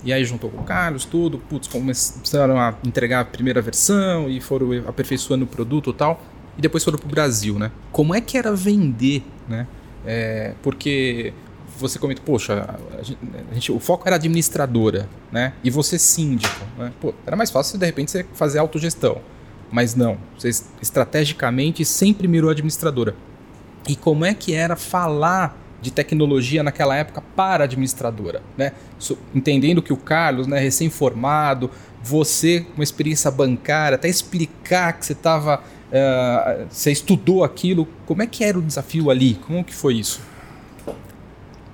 [0.04, 4.38] E aí juntou com o Carlos, tudo, putz, começaram a entregar a primeira versão e
[4.40, 6.20] foram aperfeiçoando o produto e tal.
[6.56, 7.70] E depois foram para o Brasil, né?
[7.90, 9.66] Como é que era vender, né?
[10.06, 11.32] É, porque
[11.78, 13.18] você comentou, poxa, a gente,
[13.50, 15.52] a gente, o foco era administradora, né?
[15.62, 16.92] E você síndico, né?
[17.00, 19.20] Pô, era mais fácil de repente você fazer autogestão.
[19.70, 23.16] Mas não, você estrategicamente sempre mirou administradora.
[23.88, 28.72] E como é que era falar de tecnologia naquela época para administradora, né?
[29.34, 31.70] Entendendo que o Carlos, né, recém-formado,
[32.02, 35.62] você com experiência bancária, até explicar que você estava,
[35.94, 39.34] uh, eh, você estudou aquilo, como é que era o desafio ali?
[39.34, 40.20] Como que foi isso?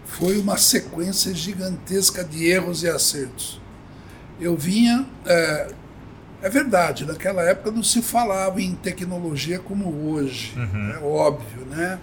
[0.05, 3.61] Foi uma sequência gigantesca de erros e acertos.
[4.39, 5.73] Eu vinha, é,
[6.43, 10.91] é verdade, naquela época não se falava em tecnologia como hoje, uhum.
[10.91, 11.99] é óbvio, né?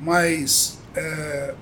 [0.00, 1.54] Mas é,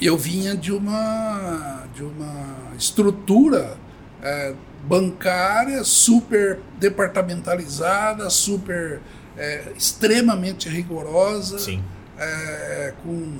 [0.00, 3.76] eu vinha de uma, de uma estrutura
[4.22, 4.54] é,
[4.86, 9.00] bancária super departamentalizada, super
[9.36, 11.82] é, extremamente rigorosa, Sim.
[12.18, 13.38] É, com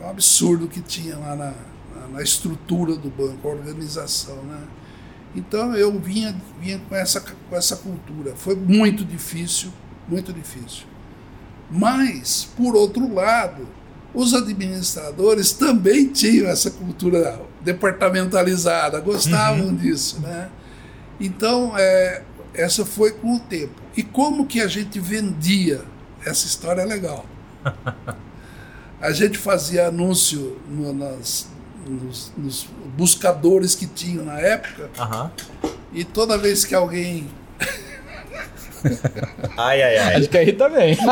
[0.00, 1.54] é um absurdo que tinha lá na,
[1.94, 4.60] na, na, estrutura do banco, a organização, né?
[5.34, 8.34] Então eu vinha, vinha com, essa, com essa cultura.
[8.36, 9.70] Foi muito difícil,
[10.08, 10.86] muito difícil.
[11.70, 13.68] Mas, por outro lado,
[14.14, 19.74] os administradores também tinham essa cultura departamentalizada, gostavam uhum.
[19.74, 20.48] disso, né?
[21.18, 22.22] Então, é,
[22.54, 23.74] essa foi com o tempo.
[23.96, 25.82] E como que a gente vendia?
[26.24, 27.26] Essa história é legal.
[28.98, 31.48] A gente fazia anúncio no, nas,
[31.86, 35.30] nos, nos, buscadores que tinham na época, uhum.
[35.92, 37.28] e toda vez que alguém
[39.56, 40.14] Ai, ai, ai.
[40.14, 40.96] Acho que aí também.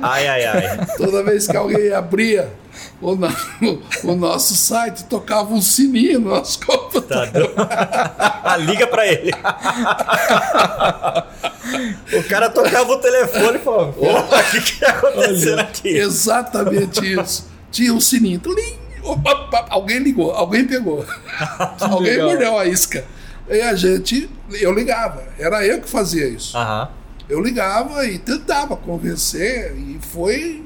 [0.00, 0.86] Ai, ai, ai.
[0.96, 2.50] Toda vez que alguém abria
[3.00, 3.12] o,
[4.04, 7.52] o nosso site, tocava um sininho no nosso computador.
[7.54, 9.32] Tá Liga para ele.
[12.12, 15.88] o cara tocava o telefone e falava: o que, que tá acontecendo Olha, aqui?
[15.88, 17.50] Exatamente isso.
[17.70, 18.40] Tinha um sininho.
[19.02, 21.04] Opa, alguém ligou, alguém pegou.
[21.80, 23.04] alguém mordeu a isca.
[23.48, 26.56] E a gente, eu ligava, era eu que fazia isso.
[26.56, 26.88] Aham.
[27.28, 30.64] Eu ligava e tentava convencer, e foi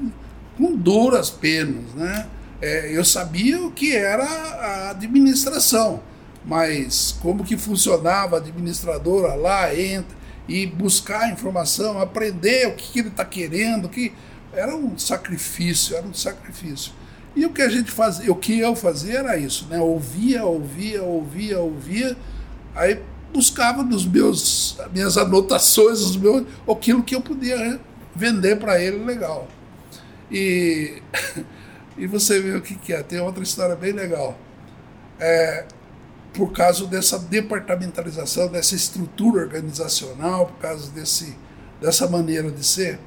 [0.57, 2.27] com duras penas, né?
[2.59, 6.01] É, eu sabia o que era a administração,
[6.43, 10.17] mas como que funcionava a administradora lá, entra
[10.47, 14.11] e buscar informação, aprender o que, que ele está querendo, que
[14.53, 16.91] era um sacrifício, era um sacrifício.
[17.35, 19.79] E o que a gente fazia, o que eu fazia era isso, né?
[19.79, 22.17] Ouvia, ouvia, ouvia, ouvia,
[22.73, 22.99] aí
[23.33, 27.79] buscava nos meus minhas anotações, os meus, aquilo que eu podia
[28.15, 29.47] vender para ele legal.
[30.31, 31.01] E,
[31.97, 33.03] e você vê o que, que é.
[33.03, 34.37] Tem outra história bem legal.
[35.19, 35.65] É,
[36.33, 41.35] por causa dessa departamentalização, dessa estrutura organizacional, por causa desse,
[41.81, 42.99] dessa maneira de ser,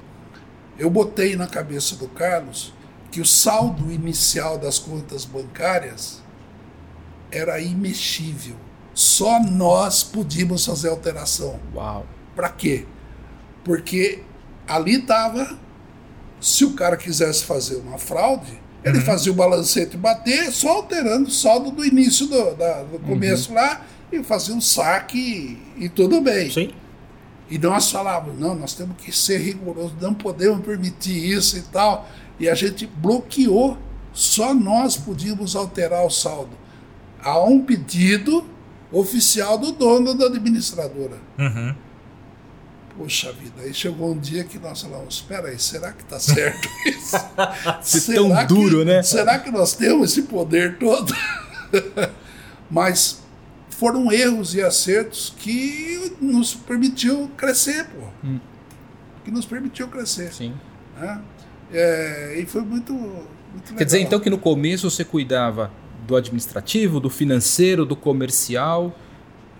[0.79, 2.73] eu botei na cabeça do Carlos
[3.11, 6.23] que o saldo inicial das contas bancárias
[7.31, 8.57] era imexível
[8.95, 11.59] só nós podíamos fazer alteração.
[11.75, 12.07] Uau.
[12.35, 12.87] Para quê?
[13.65, 14.23] Porque
[14.67, 15.59] ali estava,
[16.41, 19.05] se o cara quisesse fazer uma fraude, ele uhum.
[19.05, 23.57] fazia o balancete bater, só alterando o saldo do início do, da, do começo uhum.
[23.57, 25.19] lá, e fazia um saque
[25.77, 26.51] e, e tudo bem.
[26.51, 26.71] Sim.
[27.51, 32.09] E nós falávamos, não, nós temos que ser rigorosos, não podemos permitir isso e tal.
[32.39, 33.77] E a gente bloqueou,
[34.13, 36.57] só nós podíamos alterar o saldo.
[37.23, 38.47] Há um pedido
[38.93, 41.17] oficial do dono da administradora.
[41.39, 41.75] Uhum.
[42.97, 46.69] Poxa vida, aí chegou um dia que nós falamos, espera aí, será que está certo
[46.85, 47.17] isso?
[47.83, 49.03] Se tão que, duro, né?
[49.03, 51.15] Será que nós temos esse poder todo?
[52.71, 53.23] Mas
[53.71, 58.07] foram erros e acertos que nos permitiu crescer, pô.
[58.23, 58.39] Hum.
[59.25, 60.33] Que nos permitiu crescer.
[60.35, 60.55] Sim.
[60.99, 61.21] Né?
[61.73, 65.71] É, e foi muito, muito Quer dizer, então, que no começo você cuidava
[66.11, 68.95] do administrativo, do financeiro, do comercial?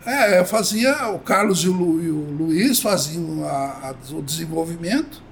[0.05, 5.23] É, fazia, o Carlos e o, Lu, e o Luiz faziam a, a, o desenvolvimento,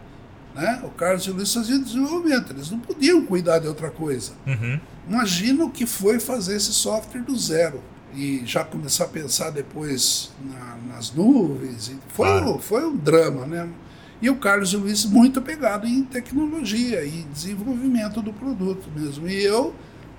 [0.55, 0.81] né?
[0.85, 4.33] O Carlos e o Luiz faziam o desenvolvimento, eles não podiam cuidar de outra coisa.
[4.47, 4.79] Uhum.
[5.09, 7.81] Imagina o que foi fazer esse software do zero
[8.15, 11.91] e já começar a pensar depois na, nas nuvens.
[12.09, 12.59] Foi, claro.
[12.59, 13.69] foi um drama, né?
[14.21, 19.29] E o Carlos e o Luiz muito pegado em tecnologia e desenvolvimento do produto mesmo.
[19.29, 19.75] E eu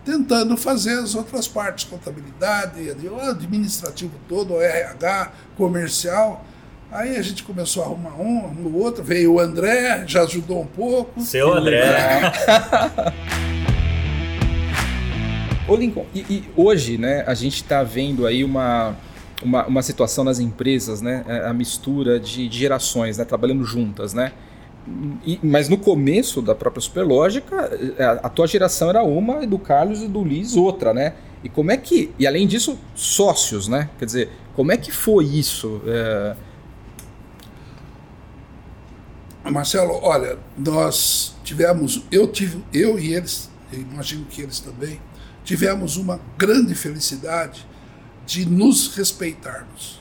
[0.05, 2.89] tentando fazer as outras partes, contabilidade,
[3.29, 6.45] administrativo todo, RH, comercial.
[6.91, 10.65] Aí a gente começou a arrumar um, arrumou outro, veio o André, já ajudou um
[10.65, 11.21] pouco.
[11.21, 11.83] Seu André.
[15.69, 18.97] Ô Lincoln, e, e, hoje, né, a gente está vendo aí uma,
[19.43, 24.12] uma, uma, situação nas empresas, né, é, a mistura de, de gerações, né, trabalhando juntas,
[24.12, 24.31] né,
[25.25, 27.55] e, mas no começo da própria Superlógica,
[27.97, 31.15] é, a, a tua geração era uma, e do Carlos e do Liz outra, né,
[31.43, 35.25] e como é que, e além disso, sócios, né, quer dizer, como é que foi
[35.25, 35.81] isso?
[35.85, 36.35] É...
[39.49, 44.99] Marcelo, olha, nós tivemos, eu tive, eu e eles, eu imagino que eles também,
[45.43, 47.65] tivemos uma grande felicidade
[48.25, 49.99] de nos respeitarmos.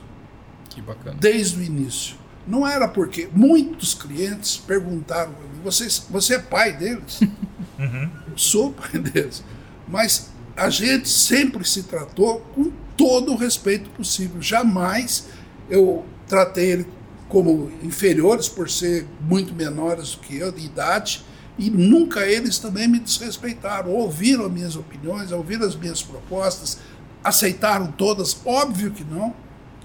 [0.69, 1.17] Que bacana.
[1.19, 2.17] Desde o início.
[2.49, 7.21] Não era porque muitos clientes perguntaram para mim: você, você é pai deles?
[7.79, 8.11] Uhum.
[8.35, 9.45] Sou pai deles.
[9.87, 14.43] Mas a gente sempre se tratou com todo o respeito possível.
[14.43, 15.27] Jamais
[15.71, 16.87] eu tratei ele
[17.29, 21.25] como inferiores por ser muito menores do que eu de idade
[21.59, 26.79] e nunca eles também me desrespeitaram, ouviram as minhas opiniões, ouviram as minhas propostas,
[27.23, 29.35] aceitaram todas, óbvio que não,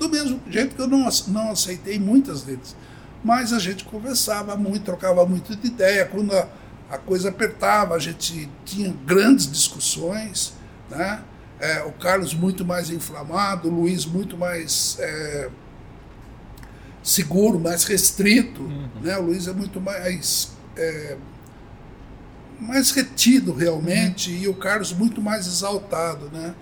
[0.03, 2.75] do mesmo jeito que eu não, não aceitei muitas deles.
[3.23, 6.47] Mas a gente conversava muito, trocava muito de ideia, quando a,
[6.89, 10.53] a coisa apertava, a gente tinha grandes discussões,
[10.89, 11.23] né?
[11.59, 15.49] É, o Carlos muito mais inflamado, o Luiz muito mais é,
[17.01, 18.89] seguro, mais restrito, uhum.
[19.01, 19.17] né?
[19.17, 21.17] O Luiz é muito mais é,
[22.59, 24.37] mais retido realmente uhum.
[24.37, 26.53] e o Carlos muito mais exaltado, né?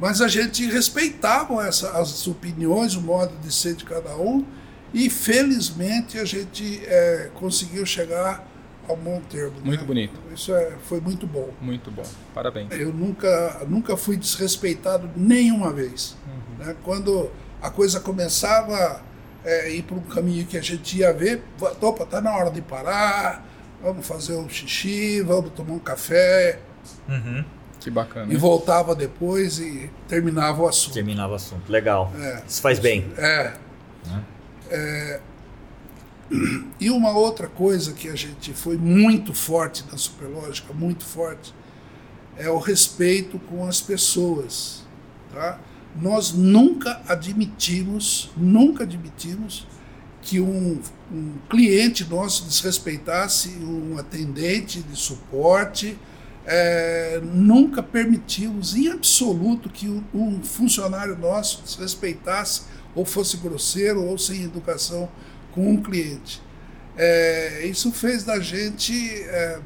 [0.00, 4.44] Mas a gente respeitava essa, as opiniões, o modo de ser de cada um
[4.92, 8.46] e felizmente a gente é, conseguiu chegar
[8.88, 9.60] ao bom termo.
[9.62, 9.86] Muito né?
[9.86, 10.20] bonito.
[10.34, 11.50] Isso é, foi muito bom.
[11.60, 12.04] Muito bom.
[12.34, 12.68] Parabéns.
[12.72, 16.16] Eu nunca, nunca fui desrespeitado nenhuma vez.
[16.26, 16.64] Uhum.
[16.64, 16.76] Né?
[16.82, 17.30] Quando
[17.60, 19.00] a coisa começava a
[19.44, 21.42] é, ir para um caminho que a gente ia ver,
[21.80, 23.46] opa, tá na hora de parar,
[23.82, 26.60] vamos fazer um xixi, vamos tomar um café.
[27.06, 27.44] Uhum.
[27.80, 28.32] Que bacana.
[28.32, 30.94] E voltava depois e terminava o assunto.
[30.94, 31.70] Terminava o assunto.
[31.70, 32.12] Legal.
[32.18, 33.10] É, Isso faz bem.
[33.16, 33.54] É.
[34.06, 34.24] Né?
[34.70, 35.20] é.
[36.78, 41.54] E uma outra coisa que a gente foi muito forte na Superlógica, muito forte,
[42.36, 44.84] é o respeito com as pessoas.
[45.32, 45.58] Tá?
[45.96, 49.66] Nós nunca admitimos, nunca admitimos
[50.22, 55.98] que um, um cliente nosso desrespeitasse um atendente de suporte.
[56.50, 62.62] É, nunca permitimos em absoluto que um funcionário nosso desrespeitasse
[62.94, 65.10] ou fosse grosseiro ou sem educação
[65.52, 66.40] com um cliente.
[66.96, 68.92] É, isso fez da gente
[69.24, 69.60] é,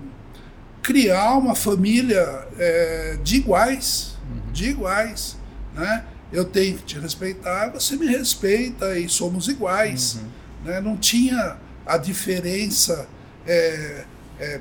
[0.82, 4.52] criar uma família é, de iguais, uhum.
[4.52, 5.36] de iguais,
[5.72, 6.04] né?
[6.32, 10.14] Eu tenho que te respeitar, você me respeita e somos iguais.
[10.16, 10.28] Uhum.
[10.64, 10.80] Né?
[10.80, 13.06] Não tinha a diferença.
[13.46, 14.04] É,
[14.40, 14.60] é,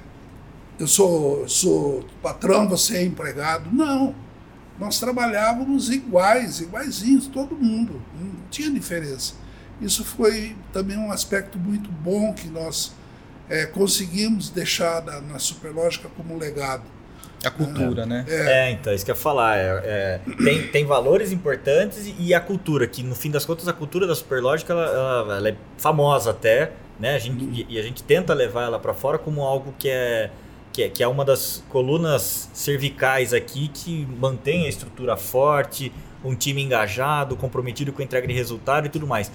[0.81, 3.69] eu sou, sou patrão, você é empregado.
[3.71, 4.15] Não.
[4.79, 8.01] Nós trabalhávamos iguais, iguaizinhos, todo mundo.
[8.19, 9.35] Não tinha diferença.
[9.79, 12.93] Isso foi também um aspecto muito bom que nós
[13.47, 16.83] é, conseguimos deixar na, na Superlógica como legado.
[17.43, 18.25] A cultura, é, né?
[18.27, 18.69] É.
[18.69, 19.57] é, então, isso que eu ia falar.
[19.57, 23.73] É, é, tem, tem valores importantes e a cultura, que no fim das contas a
[23.73, 27.15] cultura da Superlógica ela, ela, ela é famosa até, né?
[27.15, 27.65] A gente, uhum.
[27.69, 30.29] E a gente tenta levar ela para fora como algo que é,
[30.71, 35.91] que é, que é uma das colunas cervicais aqui que mantém a estrutura forte,
[36.23, 39.31] um time engajado, comprometido com a entrega de resultado e tudo mais.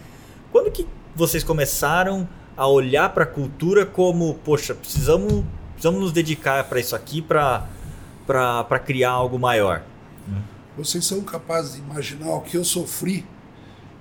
[0.51, 6.65] Quando que vocês começaram a olhar para a cultura como, poxa, precisamos, precisamos nos dedicar
[6.65, 7.67] para isso aqui, para
[8.27, 9.83] para criar algo maior.
[10.77, 13.25] Vocês são capazes de imaginar o que eu sofri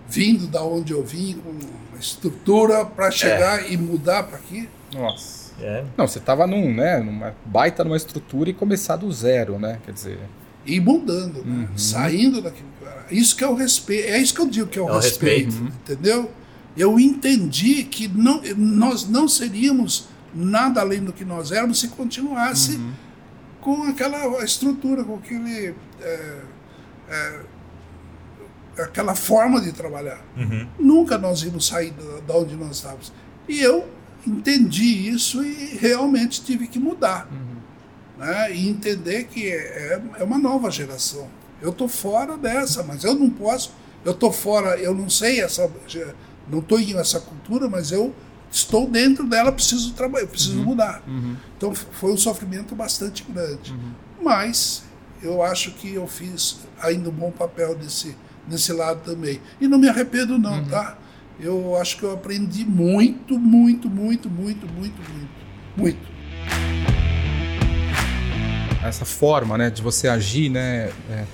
[0.08, 3.72] vindo da onde eu vim, com uma estrutura para chegar é.
[3.72, 4.70] e mudar para aqui?
[4.94, 5.45] Nossa.
[5.60, 5.84] É.
[5.98, 9.80] Não, você estava num, né, numa baita numa estrutura e começar do zero, né?
[9.86, 10.20] Quer dizer.
[10.66, 11.68] E mudando, né?
[11.70, 11.78] uhum.
[11.78, 12.68] saindo daquilo.
[13.10, 14.10] Isso que é o respeito.
[14.10, 15.62] É isso que eu digo que é o, é respeito, respeito.
[15.62, 15.68] Uhum.
[15.68, 16.32] entendeu?
[16.76, 22.76] Eu entendi que não, nós não seríamos nada além do que nós éramos se continuasse
[22.76, 23.06] uhum
[23.66, 26.42] com aquela estrutura, com aquele, é,
[27.10, 27.40] é,
[28.78, 30.24] aquela forma de trabalhar.
[30.38, 30.68] Uhum.
[30.78, 33.12] Nunca nós íamos sair da, da, onde nós estávamos.
[33.50, 33.88] E eu
[34.26, 37.28] entendi isso e realmente tive que mudar.
[37.32, 37.56] Uhum.
[38.26, 38.56] Né?
[38.56, 41.28] E entender que é, é uma nova geração.
[41.62, 43.72] Eu estou fora dessa, mas eu não posso.
[44.04, 45.70] Eu estou fora, eu não sei essa.
[46.50, 48.14] Não estou em essa cultura, mas eu
[48.52, 50.66] estou dentro dela, preciso trabalhar, preciso Uhum.
[50.66, 51.04] mudar.
[51.08, 51.36] Uhum.
[51.58, 53.76] Então foi um sofrimento bastante grande.
[54.22, 54.84] Mas
[55.22, 58.16] eu acho que eu fiz ainda um bom papel nesse,
[58.48, 59.42] nesse lado também.
[59.60, 60.98] E não me arrependo não, tá?
[61.40, 65.46] Eu acho que eu aprendi muito, muito, muito, muito, muito, muito.
[65.78, 66.16] Muito.
[68.88, 71.26] essa forma né, de você agir, né, é,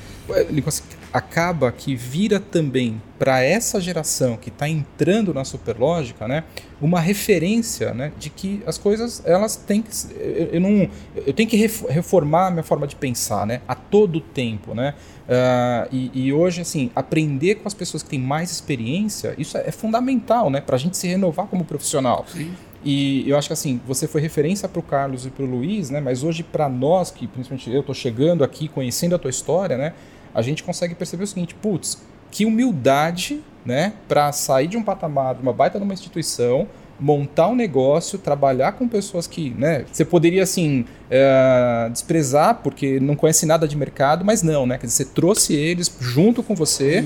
[1.14, 6.44] acaba que vira também para essa geração que está entrando na superlógica, né,
[6.82, 11.48] uma referência, né, de que as coisas elas têm que eu, eu não eu tenho
[11.50, 14.94] que ref- reformar a minha forma de pensar, né, a todo tempo, né,
[15.30, 19.68] Ah, e, e hoje assim aprender com as pessoas que têm mais experiência isso é,
[19.68, 22.26] é fundamental, né, para a gente se renovar como profissional.
[22.28, 22.52] Sim.
[22.84, 25.92] E eu acho que assim, você foi referência para o Carlos e para o Luiz,
[25.92, 26.02] né?
[26.02, 29.94] Mas hoje para nós, que principalmente eu estou chegando aqui, conhecendo a tua história, né?
[30.34, 33.94] A gente consegue perceber o seguinte, putz, que humildade, né?
[34.08, 36.68] Para sair de um patamar, de uma baita numa instituição,
[37.02, 39.86] montar um negócio, trabalhar com pessoas que, né?
[39.92, 44.78] Você poderia assim eh, desprezar porque não conhece nada de mercado, mas não, né?
[44.78, 47.04] Quer dizer, você trouxe eles junto com você.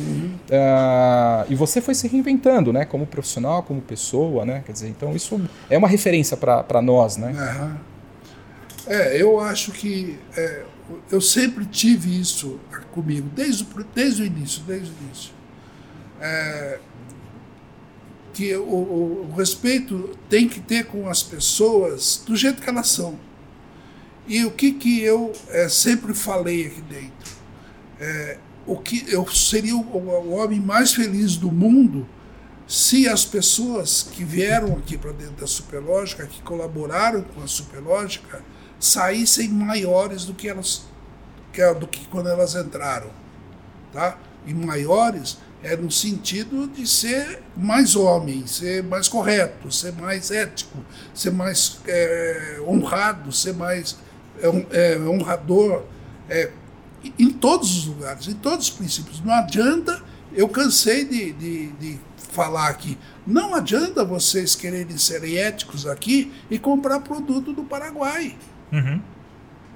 [0.52, 2.84] Ah, e você foi se reinventando, né?
[2.84, 4.64] Como profissional, como pessoa, né?
[4.66, 7.34] Quer dizer, então isso é uma referência para nós, né?
[7.38, 7.78] Aham.
[8.88, 10.62] É, eu acho que é,
[11.12, 12.60] eu sempre tive isso
[12.92, 15.32] comigo, desde, o- desde o início, desde o início.
[16.20, 16.80] É,
[18.34, 22.88] que o, o- o respeito tem que ter com as pessoas do jeito que elas
[22.90, 23.18] são.
[24.28, 27.36] E o que, que eu é, sempre falei aqui dentro?
[28.00, 32.08] É, o que eu seria o, o homem mais feliz do mundo
[32.68, 38.44] se as pessoas que vieram aqui para dentro da Superlógica, que colaboraram com a Superlógica,
[38.80, 40.84] saíssem maiores do que elas
[41.80, 43.10] do que quando elas entraram,
[43.94, 44.18] tá?
[44.46, 50.78] E maiores é no sentido de ser mais homem, ser mais correto, ser mais ético,
[51.14, 53.98] ser mais é, honrado, ser mais
[54.40, 55.84] é, é, honrador,
[56.30, 56.52] é,
[57.18, 59.22] em todos os lugares, em todos os princípios.
[59.22, 60.04] Não adianta,
[60.34, 62.00] eu cansei de, de, de
[62.32, 68.38] falar aqui, não adianta vocês quererem ser éticos aqui e comprar produto do Paraguai.
[68.78, 69.02] Uhum.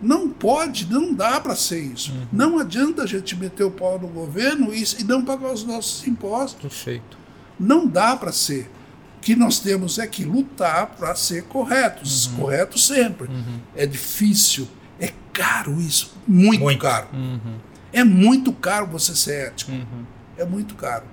[0.02, 2.14] Não pode, não dá para ser isso.
[2.32, 6.08] Não adianta a gente meter o pau no governo e, e não pagar os nossos
[6.08, 6.62] impostos.
[6.62, 7.18] Perfeito.
[7.60, 8.70] Não dá para ser.
[9.18, 13.30] O que nós temos é que lutar para ser corretos, corretos sempre.
[13.76, 14.66] É difícil,
[14.98, 16.80] é caro isso, muito, Muito.
[16.82, 17.08] caro.
[17.12, 17.58] Uhum.
[17.92, 20.06] É muito caro você ser ético, Uhum.
[20.38, 21.04] é muito caro,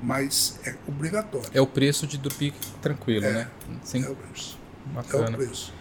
[0.00, 1.48] mas é obrigatório.
[1.52, 3.48] É o preço de dormir tranquilo, né?
[3.82, 4.56] Sem É o preço.
[4.86, 5.36] É o bacana.
[5.36, 5.72] preço.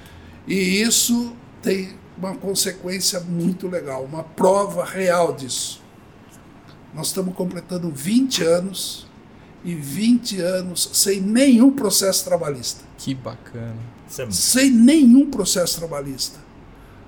[0.47, 5.82] E isso tem uma consequência muito legal, uma prova real disso.
[6.93, 9.08] Nós estamos completando 20 anos
[9.64, 12.84] e 20 anos sem nenhum processo trabalhista.
[12.97, 13.76] Que bacana.
[14.18, 16.39] É Sem nenhum processo trabalhista.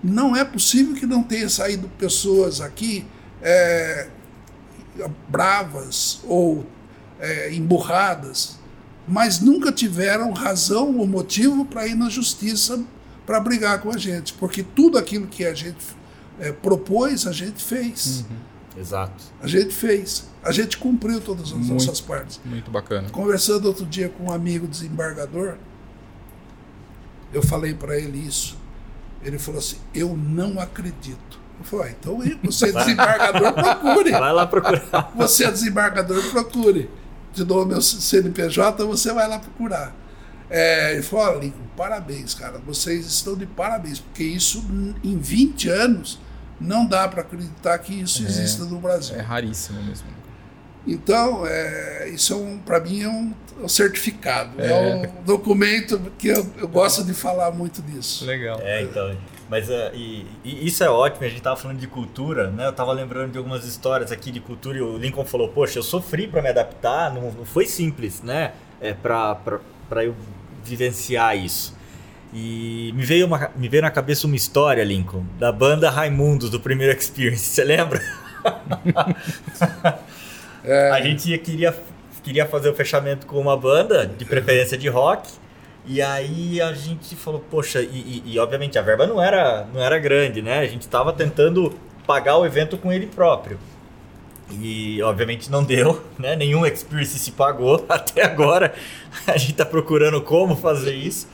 [0.03, 3.05] Não é possível que não tenha saído pessoas aqui
[3.41, 4.09] é,
[5.27, 6.65] bravas ou
[7.19, 8.57] é, emburradas,
[9.07, 12.83] mas nunca tiveram razão ou motivo para ir na justiça
[13.29, 15.77] para brigar com a gente, porque tudo aquilo que a gente
[16.39, 18.25] é, propôs, a gente fez.
[18.75, 19.23] Exato.
[19.39, 20.27] A gente fez.
[20.43, 21.73] A gente cumpriu todas as Muito.
[21.73, 22.41] nossas partes.
[22.43, 23.07] Muito bacana.
[23.11, 25.57] Conversando outro dia com um amigo desembargador,
[27.31, 28.57] eu falei para ele isso.
[29.23, 31.39] Ele falou assim: Eu não acredito.
[31.59, 34.11] Eu falei: ah, então você é desembargador, procure.
[34.11, 35.11] Vai lá procurar.
[35.15, 36.89] Você é desembargador, procure.
[37.31, 39.93] Te dou o meu CNPJ, você vai lá procurar.
[40.49, 42.59] É, ele falou: Olha, Lincoln, parabéns, cara.
[42.65, 44.65] Vocês estão de parabéns, porque isso
[45.03, 46.19] em 20 anos
[46.59, 49.15] não dá para acreditar que isso exista no Brasil.
[49.15, 50.07] É raríssimo mesmo.
[50.87, 54.71] Então, é, isso é um, para mim é um, um certificado, é.
[54.71, 55.11] É.
[55.19, 58.25] um documento que eu, eu gosto de falar muito disso.
[58.25, 58.59] Legal.
[58.63, 59.15] É, então.
[59.49, 62.67] Mas é, e, e isso é ótimo, a gente tava falando de cultura, né?
[62.67, 65.83] Eu tava lembrando de algumas histórias aqui de cultura e o Lincoln falou, poxa, eu
[65.83, 68.53] sofri para me adaptar, não, não foi simples, né?
[68.79, 69.37] É, pra
[70.03, 70.15] eu
[70.63, 71.77] vivenciar isso.
[72.33, 76.59] E me veio, uma, me veio na cabeça uma história, Lincoln, da banda Raimundos, do
[76.59, 77.99] primeiro Experience, você lembra?
[80.93, 81.75] A gente ia- queria,
[82.23, 85.29] queria fazer o fechamento com uma banda, de preferência de rock,
[85.85, 89.81] e aí a gente falou, poxa, e, e- e, obviamente a verba não era, não
[89.81, 90.59] era grande, né?
[90.59, 91.73] A gente estava tentando
[92.05, 93.57] pagar o evento com ele próprio.
[94.51, 96.35] E obviamente não deu, né?
[96.35, 98.73] Nenhum Experience se pagou até agora.
[99.27, 101.27] A gente tá procurando como fazer isso.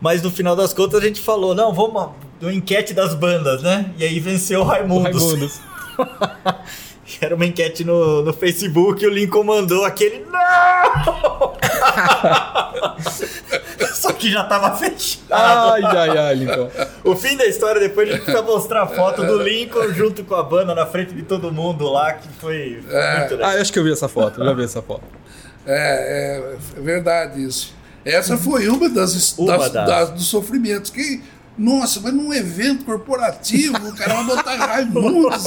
[0.00, 2.10] Mas no final das contas a gente falou, não, vamos
[2.40, 3.92] uma enquete das bandas, né?
[3.96, 5.22] E aí venceu o Raimundos.
[5.22, 5.60] Raimundos.
[7.20, 11.54] Era uma enquete no, no Facebook e o Lincoln mandou aquele não!
[14.18, 15.24] que já tava fechado.
[15.30, 16.70] Ai, ai, ai, Lincoln.
[17.04, 20.34] O fim da história, depois a gente precisa mostrar a foto do Lincoln junto com
[20.34, 23.50] a banda na frente de todo mundo lá, que foi muito legal.
[23.50, 25.02] Ah, eu acho que eu vi essa foto, eu já vi essa foto.
[25.66, 26.40] É,
[26.76, 27.74] é, é verdade isso.
[28.04, 29.86] Essa foi uma das, Uma das- das.
[29.86, 30.90] das- dos sofrimentos.
[30.90, 31.22] Que,
[31.56, 35.44] nossa, mas num evento corporativo, o cara vai botar Raimundos.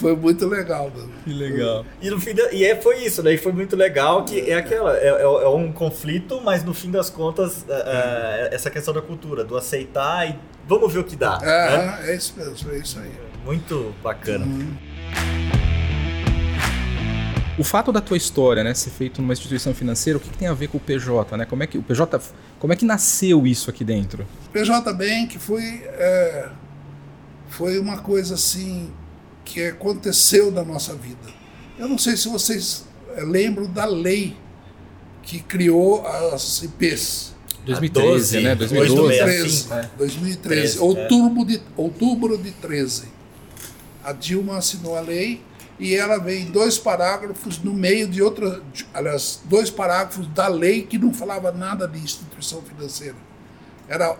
[0.00, 0.90] Foi muito legal.
[0.94, 1.10] Mano.
[1.24, 1.84] Que legal.
[2.00, 4.96] E, no fim da- e é, foi isso, daí foi muito legal, que é aquela,
[4.96, 9.02] é, é- é um conflito, mas no fim das contas, é, é, essa questão da
[9.02, 10.36] cultura, do aceitar e
[10.66, 11.38] vamos ver o que dá.
[11.38, 11.98] né?
[12.06, 13.10] É, é isso mesmo, é isso aí.
[13.44, 14.46] Muito bacana.
[17.58, 20.48] O fato da tua história, né, ser feito numa instituição financeira, o que, que tem
[20.48, 21.44] a ver com o PJ, né?
[21.44, 22.18] Como é que o PJ,
[22.58, 24.26] como é que nasceu isso aqui dentro?
[24.50, 26.48] PJ Bank foi, é,
[27.50, 28.90] foi uma coisa assim
[29.52, 31.28] que aconteceu na nossa vida.
[31.76, 32.84] Eu não sei se vocês
[33.16, 34.36] é, lembram da lei
[35.22, 37.34] que criou as IPs.
[37.66, 38.54] 2013, 12, né?
[38.54, 39.18] 2012.
[39.18, 39.66] 2012.
[39.66, 39.90] 2013, é.
[39.98, 43.04] 2013 13, outubro, de, outubro de 13.
[44.04, 45.42] A Dilma assinou a lei
[45.78, 50.46] e ela vem em dois parágrafos no meio de outra, de- aliás, dois parágrafos da
[50.48, 53.16] lei que não falava nada de instituição financeira.
[53.88, 54.16] Era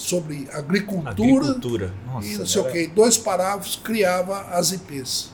[0.00, 1.94] sobre agricultura, Agricultura.
[2.06, 2.86] Nossa, e não sei o era- que.
[2.88, 5.30] Dois parágrafos criava as IPs.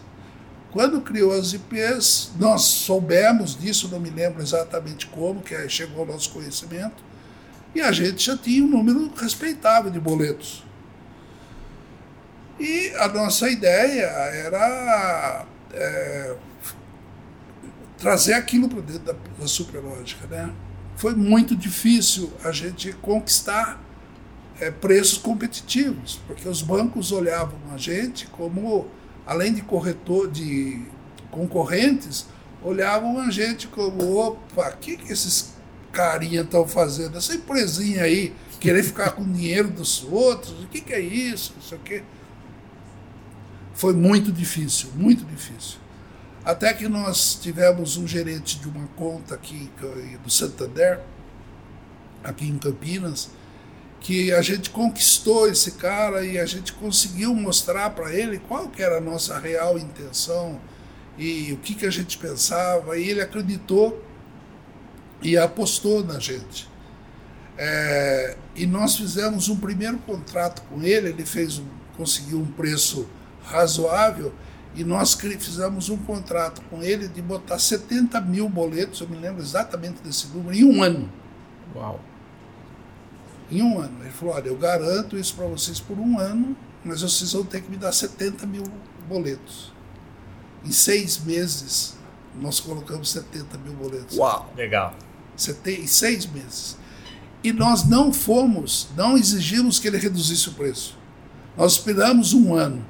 [0.73, 6.07] Quando criou as IPs, nós soubemos disso, não me lembro exatamente como, que chegou ao
[6.07, 7.03] nosso conhecimento,
[7.75, 10.65] e a gente já tinha um número respeitável de boletos.
[12.59, 16.37] E a nossa ideia era é,
[17.99, 20.27] trazer aquilo para dentro da, da superlógica.
[20.27, 20.51] Né?
[20.97, 23.81] Foi muito difícil a gente conquistar
[24.61, 28.89] é, preços competitivos, porque os bancos olhavam a gente como,
[29.27, 30.83] além de corretor de
[31.31, 32.27] concorrentes,
[32.63, 35.55] olhavam a gente como, opa, o que, que esses
[35.93, 37.17] carinha estão fazendo?
[37.17, 41.53] Essa empresinha aí, querer ficar com o dinheiro dos outros, o que, que é isso?
[41.57, 42.03] Não sei o quê.
[43.75, 45.79] Foi muito difícil, muito difícil.
[46.45, 49.71] Até que nós tivemos um gerente de uma conta aqui
[50.23, 51.01] do Santander,
[52.23, 53.31] aqui em Campinas,
[54.07, 58.81] que a gente conquistou esse cara e a gente conseguiu mostrar para ele qual que
[58.81, 60.61] era a nossa real intenção
[61.19, 64.01] e o que, que a gente pensava, e ele acreditou
[65.21, 66.69] e apostou na gente.
[67.59, 73.09] É, e nós fizemos um primeiro contrato com ele, ele fez um, conseguiu um preço
[73.43, 74.33] razoável
[74.77, 79.43] e nós fizemos um contrato com ele de botar 70 mil boletos, eu me lembro
[79.43, 81.11] exatamente desse número, em um ano
[81.75, 82.01] Uau.
[83.51, 83.99] Em um ano.
[84.03, 87.63] Ele falou: olha, eu garanto isso para vocês por um ano, mas vocês vão ter
[87.63, 88.65] que me dar 70 mil
[89.09, 89.73] boletos.
[90.65, 91.95] Em seis meses,
[92.41, 94.17] nós colocamos 70 mil boletos.
[94.17, 94.53] Uau.
[94.57, 94.95] Legal.
[95.37, 96.77] Sete- Em seis meses.
[97.45, 100.99] E nós não fomos, não exigimos que ele reduzisse o preço.
[101.57, 102.85] Nós esperamos um ano.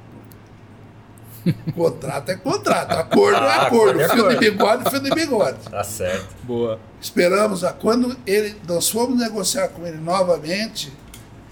[1.75, 5.59] Contrato é contrato, acordo é Ah, acordo, acordo é fio de bigode, fio de bigode.
[5.69, 6.35] Tá certo.
[6.43, 6.79] Boa.
[7.01, 10.91] Esperamos, a, quando ele, nós fomos negociar com ele novamente,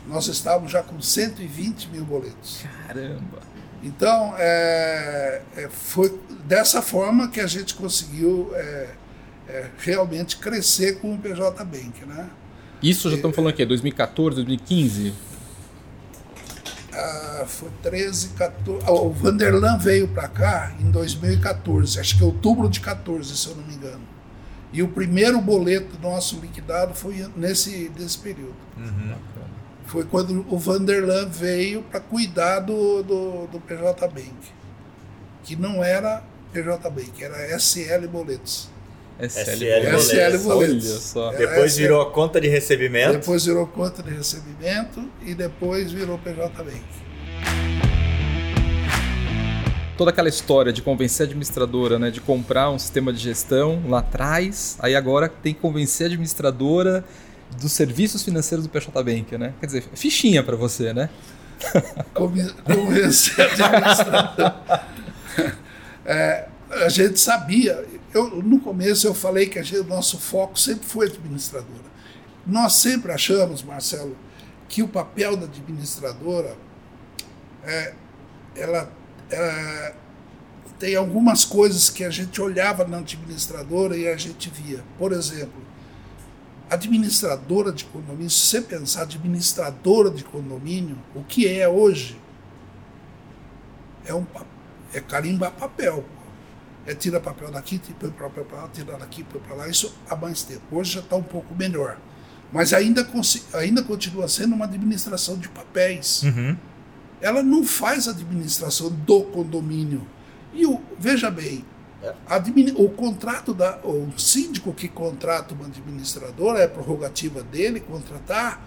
[0.08, 2.64] nós estávamos já com 120 mil boletos.
[2.88, 3.40] Caramba.
[3.84, 8.90] Então, é, é, foi dessa forma que a gente conseguiu é,
[9.48, 12.06] é, realmente crescer com o PJ Bank.
[12.06, 12.30] Né?
[12.82, 15.14] Isso já estamos falando aqui, 2014, 2015?
[16.96, 18.86] Ah, foi 13, 14.
[18.86, 23.48] ah, O Vanderlan veio para cá em 2014, acho que é outubro de 14, se
[23.48, 24.02] eu não me engano.
[24.72, 28.56] E o primeiro boleto nosso liquidado foi nesse, nesse período.
[29.86, 34.34] Foi quando o Vanderlan veio para cuidar do, do, do PJ Bank.
[35.44, 38.70] Que não era PJ Bank, era SL Boletos.
[39.20, 40.10] SL, SL Boletos.
[40.10, 40.90] SL Boletos.
[40.92, 41.34] Olha só.
[41.34, 41.38] É.
[41.38, 43.14] Depois essa- virou a conta de recebimento.
[43.20, 46.82] Depois virou conta de recebimento e depois virou PJ Bank.
[49.98, 54.00] Toda aquela história de convencer a administradora, né, de comprar um sistema de gestão lá
[54.00, 57.06] atrás, aí agora tem que convencer a administradora
[57.62, 59.54] dos serviços financeiros do PJ Bank, né?
[59.62, 61.10] Quer dizer, fichinha para você, né?
[62.14, 64.86] Conven- Convencer a administradora.
[66.08, 67.84] É, a gente sabia.
[68.16, 71.84] Eu, no começo eu falei que a gente- o nosso foco sempre foi administradora.
[72.48, 74.16] Nós sempre achamos, Marcelo,
[74.70, 76.56] que o papel da administradora
[77.66, 77.94] é,
[78.56, 78.90] ela
[79.30, 79.96] é,
[80.80, 84.82] tem algumas coisas que a gente olhava na administradora e a gente via.
[84.98, 85.62] Por exemplo,
[86.70, 92.18] administradora de condomínio, se você pensar administradora de condomínio, o que é hoje?
[94.06, 94.26] É, um,
[94.94, 96.06] é carimbar papel.
[96.86, 100.16] É tira papel daqui, põe papel para lá, tira daqui, põe para lá, isso há
[100.16, 100.62] mais tempo.
[100.72, 101.98] Hoje já está um pouco melhor.
[102.54, 103.08] Mas ainda,
[103.54, 106.24] ainda continua sendo uma administração de papéis.
[106.24, 106.56] Uhum.
[107.20, 110.08] Ela não faz administração do condomínio.
[110.54, 111.66] E o, veja bem,
[112.04, 112.14] É.
[112.78, 113.80] o contrato da.
[113.84, 118.64] O síndico que contrata uma administradora, é prerrogativa dele contratar,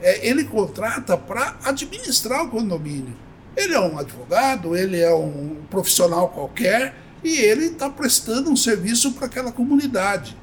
[0.00, 3.16] é, ele contrata para administrar o condomínio.
[3.56, 9.12] Ele é um advogado, ele é um profissional qualquer e ele está prestando um serviço
[9.12, 10.36] para aquela comunidade.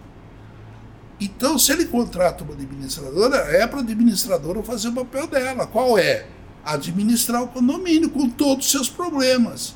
[1.19, 5.67] Então, se ele contrata uma administradora, é para a administradora fazer o papel dela.
[5.67, 6.25] Qual é?
[6.63, 9.75] Administrar o condomínio com todos os seus problemas.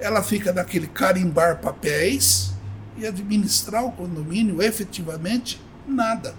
[0.00, 2.52] Ela fica naquele carimbar papéis
[2.96, 6.34] e administrar o condomínio efetivamente nada.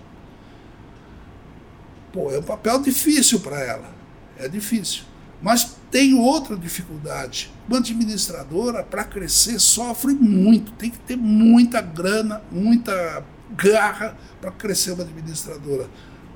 [2.11, 3.89] Pô, é um papel difícil para ela.
[4.37, 5.03] É difícil.
[5.41, 7.51] Mas tem outra dificuldade.
[7.69, 10.71] Uma administradora, para crescer, sofre muito.
[10.71, 13.23] Tem que ter muita grana, muita
[13.55, 15.87] garra para crescer uma administradora.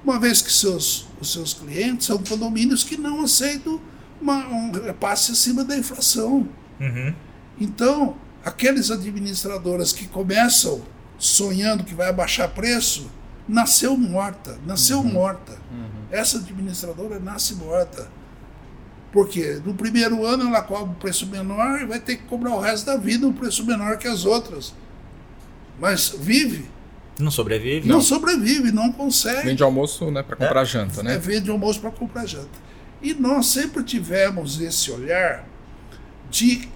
[0.05, 3.81] Uma vez que seus, os seus clientes são condomínios que não aceitam
[4.21, 6.47] uma, um repasse acima da inflação.
[6.79, 7.15] Uhum.
[7.59, 10.83] Então, aqueles administradoras que começam
[11.17, 13.09] sonhando que vai abaixar preço,
[13.47, 15.53] nasceu morta, nasceu morta.
[16.11, 18.16] Essa administradora nasce morta.
[19.11, 22.59] Porque no primeiro ano ela cobra um preço menor e vai ter que cobrar o
[22.59, 24.73] resto da vida um preço menor que as outras.
[25.79, 26.65] Mas vive,
[27.19, 27.87] Não sobrevive?
[27.87, 29.47] não sobrevive, não consegue.
[29.47, 31.17] Vende almoço, né, para comprar janta, É, né?
[31.17, 32.49] vende almoço para comprar janta.
[33.01, 35.47] E nós sempre tivemos esse olhar
[36.29, 36.67] de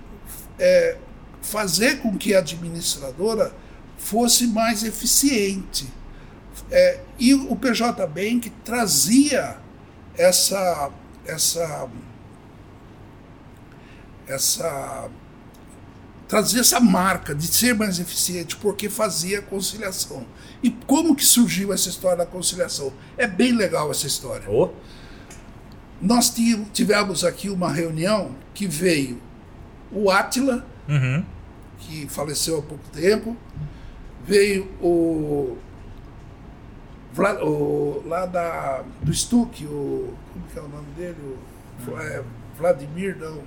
[0.58, 0.98] é,
[1.42, 3.52] fazer com que a administradora
[3.98, 5.88] fosse mais eficiente.
[6.70, 9.58] É, e o PJ Bank trazia
[10.16, 10.92] essa,
[11.26, 11.88] essa,
[14.32, 15.10] essa
[16.28, 20.26] trazia essa marca de ser mais eficiente porque fazia a conciliação.
[20.64, 22.94] E como que surgiu essa história da conciliação?
[23.18, 24.50] É bem legal essa história.
[24.50, 24.70] Ô,
[26.02, 29.22] Nós ti- tivemos aqui uma reunião que veio
[29.92, 31.24] o Átila, Uhum.
[31.80, 33.36] que faleceu há pouco tempo,
[34.26, 35.58] veio o,
[37.14, 41.18] Vla- o lá da, do Stuck, o, como que é o nome dele?
[41.88, 42.24] O, é,
[42.58, 43.42] Vladimir, não.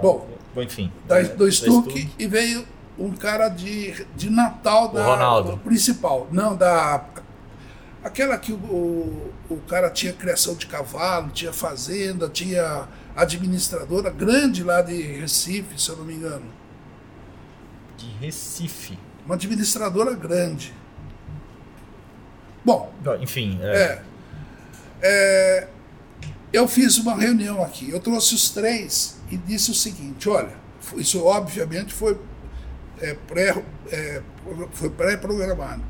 [0.00, 0.92] Bom, Bom, enfim.
[1.06, 2.66] da, É, do Stuck e veio
[2.98, 5.52] um cara de, de Natal da Ronaldo.
[5.52, 6.28] do principal.
[6.30, 7.04] Não, da.
[8.04, 14.64] Aquela que o, o, o cara tinha criação de cavalo, tinha fazenda, tinha administradora grande
[14.64, 16.46] lá de Recife, se eu não me engano.
[17.96, 18.98] De Recife.
[19.24, 20.74] Uma administradora grande.
[22.64, 24.02] Bom, Bom, Enfim, é, é.
[25.04, 25.68] É,
[26.52, 27.90] eu fiz uma reunião aqui.
[27.90, 30.54] Eu trouxe os três e disse o seguinte: olha,
[30.96, 32.18] isso obviamente foi
[33.00, 34.22] é, pré, é,
[34.72, 35.82] foi pré-programado.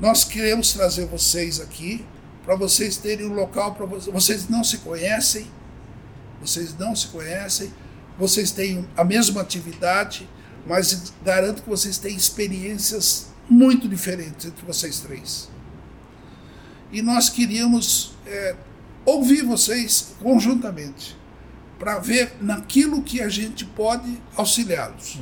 [0.00, 2.04] Nós queremos trazer vocês aqui
[2.44, 4.12] para vocês terem um local para vocês.
[4.12, 5.46] Vocês não se conhecem,
[6.40, 7.72] vocês não se conhecem,
[8.18, 10.28] vocês têm a mesma atividade,
[10.66, 15.52] mas garanto que vocês têm experiências muito diferentes entre vocês três
[16.92, 18.54] e nós queríamos é,
[19.04, 21.16] ouvir vocês conjuntamente
[21.82, 25.18] para ver naquilo que a gente pode auxiliá-los.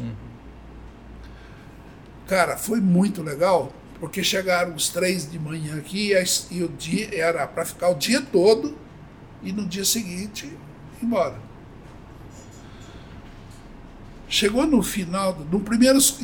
[2.28, 7.08] Cara, foi muito legal porque chegaram os três de manhã aqui e, e o dia
[7.18, 8.76] era para ficar o dia todo
[9.42, 10.58] e no dia seguinte ir
[11.02, 11.36] embora.
[14.28, 16.18] Chegou no final, do- no primeiros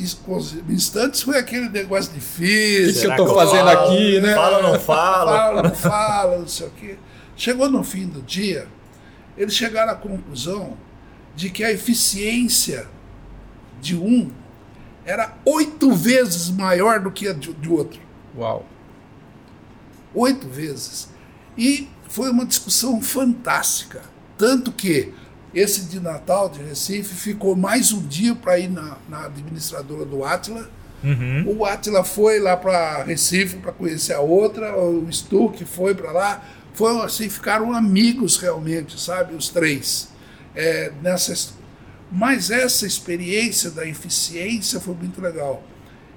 [0.69, 2.83] instantes foi aquele negócio difícil.
[2.83, 3.89] O que eu Será tô que eu fazendo falo?
[3.89, 4.35] aqui, né?
[4.35, 5.31] Fala ou não fala?
[5.31, 6.95] fala, não fala, não sei o quê.
[7.35, 8.67] Chegou no fim do dia,
[9.37, 10.77] eles chegaram à conclusão
[11.35, 12.87] de que a eficiência
[13.79, 14.31] de um
[15.05, 18.01] era oito vezes maior do que a de, de outro.
[18.35, 18.65] Uau.
[20.13, 21.09] Oito vezes.
[21.57, 24.01] E foi uma discussão fantástica.
[24.37, 25.13] Tanto que
[25.53, 30.23] esse de Natal de Recife ficou mais um dia para ir na, na administradora do
[30.23, 30.69] Atila.
[31.03, 31.57] Uhum.
[31.57, 36.43] O Atila foi lá para Recife para conhecer a outra, o Stuck foi para lá.
[36.77, 40.09] Foi assim, ficaram amigos realmente, sabe, os três.
[40.53, 41.55] É, nessa,
[42.11, 45.63] mas essa experiência da eficiência foi muito legal.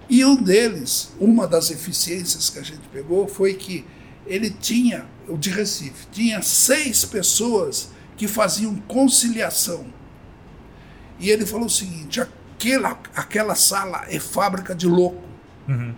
[0.06, 3.86] E um deles, uma das eficiências que a gente pegou foi que
[4.26, 9.86] ele tinha, o de Recife, tinha seis pessoas que faziam conciliação.
[11.18, 15.24] E ele falou o seguinte: aquela, aquela sala é fábrica de louco.
[15.66, 15.94] Uhum.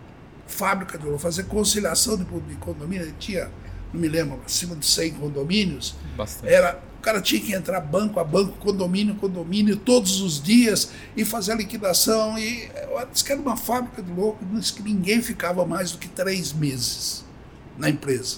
[0.46, 1.18] Fábrica de louco.
[1.18, 3.50] Fazer conciliação de, de condomínio, ele tinha
[3.92, 6.52] não me lembro, acima de 100 condomínios, Bastante.
[6.52, 10.92] era o cara tinha que entrar banco a banco, condomínio a condomínio, todos os dias
[11.16, 12.38] e fazer a liquidação.
[12.38, 15.98] E eu disse que era uma fábrica de louco, disse que ninguém ficava mais do
[15.98, 17.24] que três meses
[17.76, 18.36] na empresa.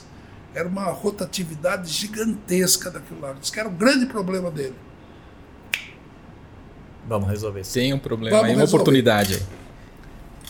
[0.55, 3.35] Era uma rotatividade gigantesca daquilo lá.
[3.35, 4.75] Disse que era o grande problema dele.
[7.07, 7.67] Vamos resolver.
[7.67, 8.83] Tem um problema Vamos aí, uma resolver.
[8.83, 9.43] oportunidade aí.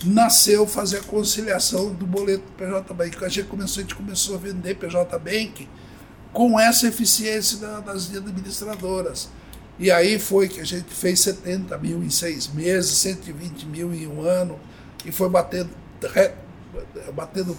[0.02, 3.24] Nasceu fazer a conciliação do boleto do PJ Bank.
[3.24, 5.68] A gente começou, a gente começou a vender PJ Bank
[6.32, 9.28] com essa eficiência da- das administradoras.
[9.78, 14.06] E aí foi que a gente fez 70 mil em seis meses, 120 mil em
[14.06, 14.58] um ano,
[15.04, 15.70] e foi batendo,
[17.14, 17.56] batendo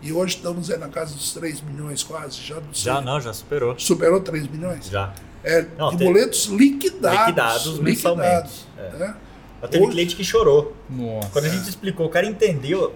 [0.00, 3.76] e hoje estamos aí na casa dos 3 milhões quase, já, Já não, já superou.
[3.78, 4.86] superou 3 milhões?
[4.86, 5.12] Já.
[5.42, 7.18] É, Não, de boletos liquidados.
[7.20, 8.66] Liquidados mensalmente.
[8.76, 8.90] É.
[8.96, 9.16] né?
[9.60, 10.72] Já teve Hoje- cliente que chorou.
[10.88, 11.28] Nossa.
[11.30, 12.94] Quando a gente explicou, o cara entendeu.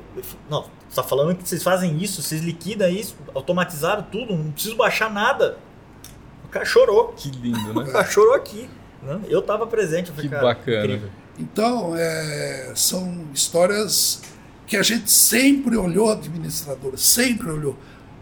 [0.49, 4.77] Não, você tá falando que vocês fazem isso, vocês liquidam isso, automatizaram tudo, não preciso
[4.77, 5.59] baixar nada.
[6.45, 7.09] O cara chorou.
[7.17, 7.91] Que lindo, O né?
[7.91, 8.69] cara chorou aqui.
[9.03, 9.21] né?
[9.29, 10.11] Eu tava presente.
[10.11, 10.85] Eu falei, Que cara, bacana.
[10.85, 11.11] incrível.
[11.39, 14.23] Então, é, são histórias
[14.67, 17.77] que a gente sempre olhou administradores, sempre olhou.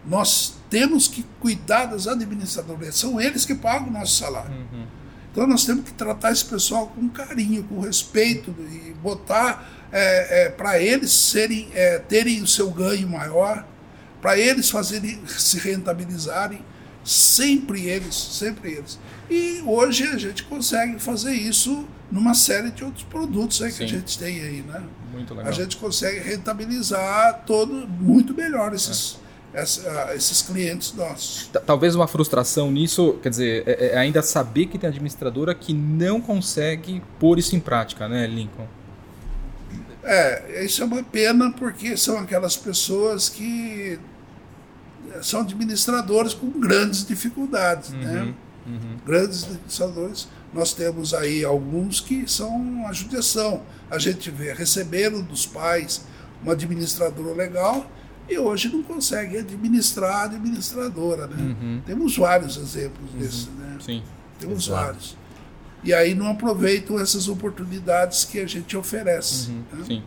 [0.07, 4.51] Nós temos que cuidar das administradoras, são eles que pagam o nosso salário.
[5.31, 9.69] Então nós temos que tratar esse pessoal com carinho, com respeito e botar
[10.57, 13.65] para eles serem, é, terem o seu ganho maior,
[14.21, 16.63] para eles fazerem se rentabilizarem,
[17.03, 18.99] sempre eles, sempre eles.
[19.29, 23.87] E hoje a gente consegue fazer isso numa série de outros produtos aí que a
[23.87, 24.83] gente tem aí, né?
[25.11, 25.49] Muito legal.
[25.49, 29.17] A gente consegue rentabilizar todo muito melhor esses,
[29.53, 31.47] essa- esses clientes nossos.
[31.47, 35.73] Ta- Talvez uma frustração nisso, quer dizer, é, é ainda saber que tem administradora que
[35.73, 38.67] não consegue pôr isso em prática, né, Lincoln?
[40.03, 43.99] É, isso é uma pena porque são aquelas pessoas que
[45.21, 48.33] são administradores com grandes dificuldades, né?
[49.05, 50.27] Grandes administradores.
[50.53, 53.63] Nós temos aí alguns que são a judiação.
[53.89, 56.05] A gente vê, receberam dos pais
[56.43, 57.85] uma administradora legal
[58.31, 61.81] e hoje não consegue administrar a administradora, né?
[61.85, 63.77] Temos vários exemplos desses, né?
[63.79, 64.01] Sim.
[64.39, 64.83] Temos Exato.
[64.85, 65.17] vários.
[65.83, 69.49] E aí não aproveitam essas oportunidades que a gente oferece.
[69.51, 69.83] né?
[69.85, 70.03] Sim.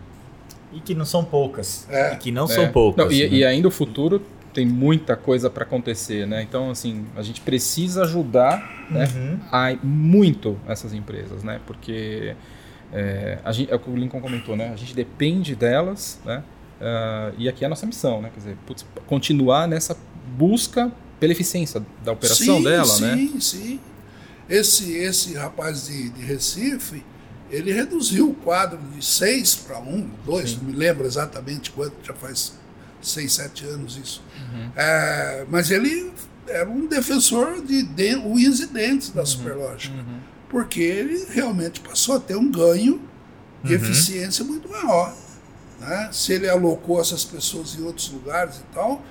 [0.72, 1.86] E que não são poucas.
[1.90, 2.14] É.
[2.14, 2.48] E que não É.
[2.48, 3.04] são poucas.
[3.06, 3.36] Não, e, né?
[3.36, 4.22] e ainda o futuro
[4.52, 6.42] tem muita coisa para acontecer, né?
[6.42, 9.38] Então, assim, a gente precisa ajudar né, Uhum.
[9.50, 11.60] a, muito essas empresas, né?
[11.66, 12.36] Porque
[12.92, 14.70] é, a gente, é o que o Lincoln comentou, né?
[14.72, 16.44] A gente depende delas, né?
[16.80, 18.30] Ah, e aqui é a nossa missão, né?
[18.32, 19.96] Quer dizer, putz, continuar nessa
[20.36, 23.16] busca pela eficiência da operação sim, dela, sim, né?
[23.16, 23.80] Sim, sim.
[24.48, 27.02] Esse, esse rapaz de, de Recife,
[27.50, 30.56] ele reduziu o quadro de 6 para 1, 2, Sim.
[30.58, 32.52] não me lembro exatamente quanto, já faz
[33.00, 34.22] 6, 7 anos isso.
[34.36, 34.70] Uhum.
[34.76, 36.12] É, mas ele
[36.46, 39.14] era um defensor de, de unhas e dentes Uhum.
[39.14, 39.94] da Superlógica,
[40.50, 43.00] porque ele realmente passou a ter um ganho
[43.62, 43.80] de Uhum.
[43.82, 45.14] eficiência muito maior.
[45.85, 46.09] Né?
[46.12, 49.03] Se ele alocou essas pessoas em outros lugares e tal,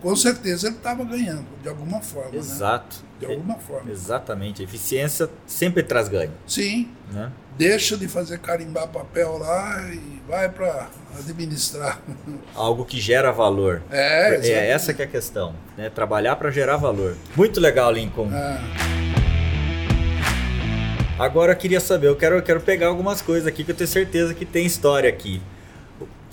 [0.00, 2.30] com certeza ele estava ganhando, de alguma forma.
[2.32, 2.38] Né?
[2.38, 2.96] Exato.
[3.18, 3.90] De alguma forma.
[3.90, 4.60] Exatamente.
[4.60, 6.32] A eficiência sempre traz ganho.
[6.46, 7.30] Sim, Né?
[7.56, 10.88] deixa de fazer carimbar papel lá e vai para
[11.18, 12.00] administrar.
[12.54, 13.82] Algo que gera valor.
[13.90, 14.52] É, É exatamente.
[14.52, 15.90] essa que é a questão, né?
[15.90, 17.14] Trabalhar para gerar valor.
[17.36, 18.30] Muito legal, Lincoln.
[18.32, 19.11] É.
[21.22, 23.86] Agora eu queria saber, eu quero, eu quero pegar algumas coisas aqui que eu tenho
[23.86, 25.40] certeza que tem história aqui.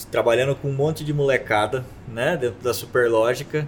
[0.09, 3.67] Trabalhando com um monte de molecada, né, dentro da Superlógica.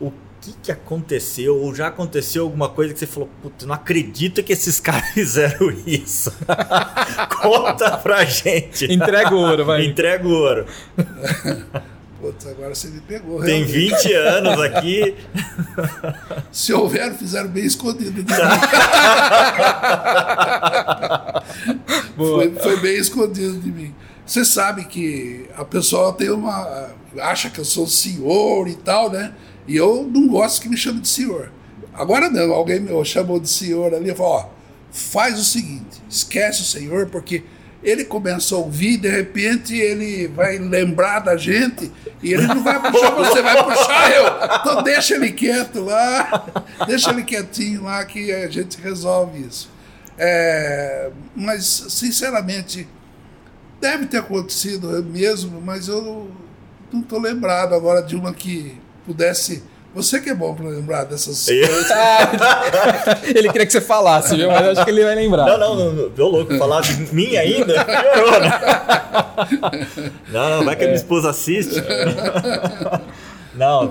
[0.00, 4.42] O que que aconteceu ou já aconteceu alguma coisa que você falou, putz, não acredito
[4.42, 6.32] que esses caras fizeram isso.
[7.42, 8.90] Conta pra gente.
[8.90, 9.84] Entrega o ouro, vai.
[9.84, 10.64] Entrega o ouro.
[12.20, 13.40] Putz, agora você me pegou.
[13.42, 14.02] Tem realmente.
[14.02, 15.14] 20 anos aqui.
[16.50, 18.10] Se houver, fizeram bem escondido.
[18.10, 18.26] de mim.
[22.16, 22.42] Boa.
[22.42, 23.94] foi, foi bem escondido de mim.
[24.26, 26.90] Você sabe que a pessoa tem uma.
[27.20, 29.32] acha que eu sou senhor e tal, né?
[29.66, 31.52] E eu não gosto que me chame de senhor.
[31.94, 34.48] Agora não, alguém me chamou de senhor ali e falou: ó,
[34.90, 37.44] faz o seguinte, esquece o senhor, porque
[37.82, 42.80] ele começa a ouvir, de repente ele vai lembrar da gente e ele não vai
[42.80, 44.60] puxar você, vai puxar eu.
[44.60, 49.70] Então deixa ele quieto lá, deixa ele quietinho lá que a gente resolve isso.
[50.18, 52.88] É, mas, sinceramente,
[53.80, 56.28] deve ter acontecido mesmo, mas eu
[56.92, 58.76] não estou lembrado agora de uma que
[59.06, 59.62] pudesse.
[59.98, 61.86] Você que é bom para lembrar dessas coisas.
[63.34, 64.48] ele queria que você falasse, viu?
[64.48, 65.44] Mas eu acho que ele vai lembrar.
[65.44, 66.08] Não, não, não, não.
[66.08, 66.56] Deu louco.
[66.56, 67.84] Falar de mim ainda?
[67.84, 68.60] Piorou, né?
[70.30, 71.82] Não, não, vai que a minha esposa assiste.
[73.54, 73.90] Não,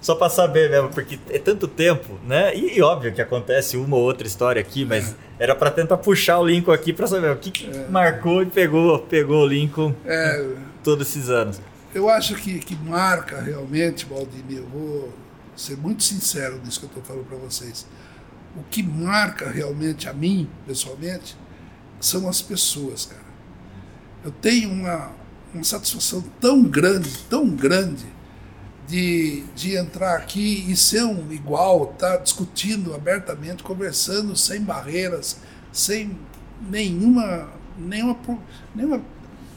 [0.00, 2.54] só para saber mesmo, porque é tanto tempo, né?
[2.54, 5.14] E, e, óbvio que acontece uma ou outra história aqui, mas é.
[5.40, 7.86] era para tentar puxar o Lincoln aqui para saber o que, que é.
[7.90, 10.46] marcou e pegou, pegou o Lincoln é.
[10.84, 11.60] todos esses anos.
[11.92, 15.12] Eu acho que, que marca realmente, Valdemir, eu vou
[15.60, 17.86] ser muito sincero nisso que eu estou falando para vocês.
[18.56, 21.36] O que marca realmente a mim, pessoalmente,
[22.00, 23.28] são as pessoas, cara.
[24.24, 25.10] Eu tenho uma,
[25.54, 28.06] uma satisfação tão grande, tão grande,
[28.88, 35.36] de, de entrar aqui e ser um igual, tá discutindo abertamente, conversando sem barreiras,
[35.70, 36.18] sem
[36.70, 38.16] nenhuma, nenhuma,
[38.74, 39.04] nenhuma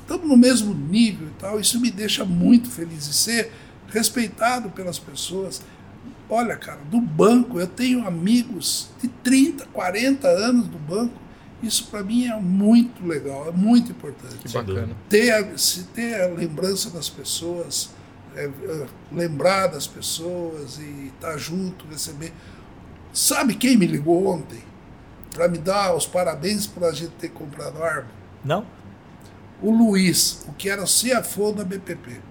[0.02, 1.60] estamos no mesmo nível e tal.
[1.60, 3.52] Isso me deixa muito feliz e ser
[3.88, 5.62] respeitado pelas pessoas.
[6.34, 11.14] Olha, cara, do banco, eu tenho amigos de 30, 40 anos do banco.
[11.62, 14.38] Isso para mim é muito legal, é muito importante.
[14.38, 14.96] Que bacana.
[15.10, 17.90] Ter, se ter a lembrança das pessoas,
[18.34, 22.32] é, é, lembrar das pessoas e estar tá junto, receber.
[23.12, 24.64] Sabe quem me ligou ontem
[25.34, 28.14] para me dar os parabéns por a gente ter comprado a árvore?
[28.44, 28.66] Não?
[29.62, 32.22] O Luiz, o que era CFO da BPP.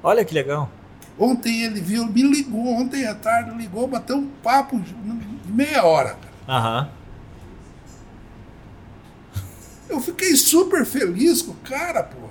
[0.00, 0.70] Olha que legal.
[1.18, 6.16] Ontem ele viu, me ligou, ontem à tarde ligou, bateu um papo de meia hora.
[6.48, 6.88] Aham.
[9.88, 12.28] Eu fiquei super feliz com o cara, pô.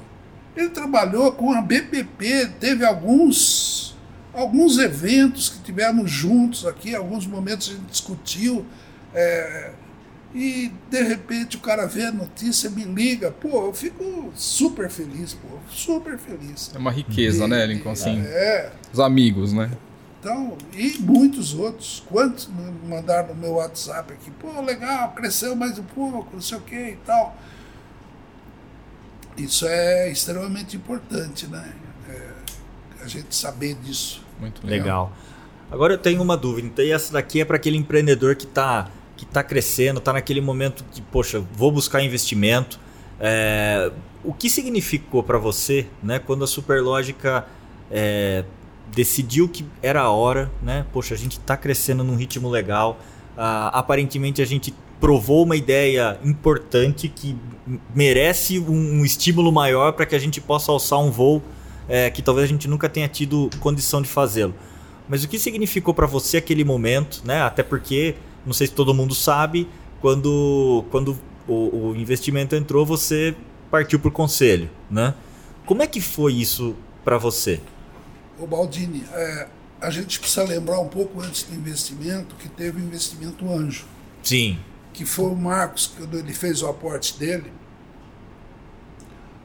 [0.55, 3.95] Ele trabalhou com a BPP, teve alguns
[4.33, 8.65] alguns eventos que tivemos juntos aqui, alguns momentos a gente discutiu.
[9.13, 9.71] É,
[10.35, 15.33] e de repente o cara vê a notícia, me liga, pô, eu fico super feliz,
[15.33, 16.71] pô, super feliz.
[16.75, 17.91] É uma riqueza, e, né, Lincoln?
[17.91, 18.71] Assim, é.
[18.91, 19.71] Os amigos, né?
[20.19, 22.03] Então, e muitos outros.
[22.09, 24.29] Quantos me mandaram no meu WhatsApp aqui?
[24.31, 27.37] Pô, legal, cresceu mais um pouco, não sei o que e tal.
[29.37, 31.73] Isso é extremamente importante, né?
[32.09, 34.25] É, a gente saber disso.
[34.39, 34.77] Muito legal.
[34.77, 35.13] legal.
[35.71, 36.67] Agora eu tenho uma dúvida.
[36.67, 40.85] Então, essa daqui é para aquele empreendedor que está que tá crescendo, está naquele momento
[40.91, 42.79] que, poxa, vou buscar investimento.
[43.19, 43.91] É,
[44.23, 47.45] o que significou para você, né, quando a Superlógica
[47.91, 48.43] é,
[48.93, 50.85] decidiu que era a hora, né?
[50.93, 52.99] Poxa, a gente está crescendo num ritmo legal.
[53.37, 57.35] Ah, aparentemente a gente provou uma ideia importante que
[57.93, 61.41] merece um, um estímulo maior para que a gente possa alçar um voo
[61.87, 64.53] é, que talvez a gente nunca tenha tido condição de fazê-lo.
[65.07, 67.41] Mas o que significou para você aquele momento, né?
[67.41, 68.15] Até porque,
[68.47, 69.67] não sei se todo mundo sabe,
[69.99, 73.35] quando, quando o, o investimento entrou, você
[73.69, 75.13] partiu para o conselho, né?
[75.65, 77.59] Como é que foi isso para você?
[78.39, 79.47] O Baldini, é,
[79.81, 83.85] a gente precisa lembrar um pouco antes do investimento que teve o investimento anjo.
[84.23, 84.57] Sim.
[84.93, 87.51] Que foi o Marcos, quando ele fez o aporte dele,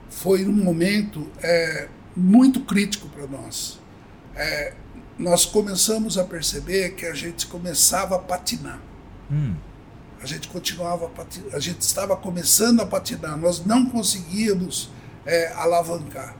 [0.08, 3.80] foi um momento é, muito crítico para nós.
[4.36, 4.74] É,
[5.18, 8.80] nós começamos a perceber que a gente começava a patinar.
[9.30, 9.54] Hum.
[10.20, 14.90] A gente continuava, a, a gente estava começando a patinar, nós não conseguíamos
[15.26, 16.36] é, alavancar.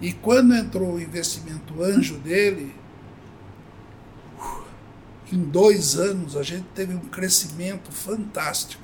[0.00, 2.74] E quando entrou o investimento anjo dele,
[5.32, 8.82] em dois anos a gente teve um crescimento fantástico,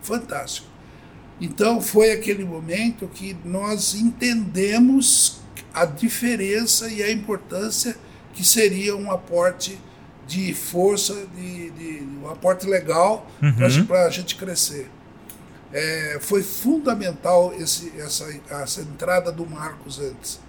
[0.00, 0.66] fantástico.
[1.40, 5.40] Então foi aquele momento que nós entendemos
[5.72, 7.96] a diferença e a importância
[8.32, 9.78] que seria um aporte
[10.26, 13.86] de força, de, de um aporte legal uhum.
[13.86, 14.90] para a gente crescer.
[15.72, 20.40] É, foi fundamental esse, essa, essa entrada do Marcos antes.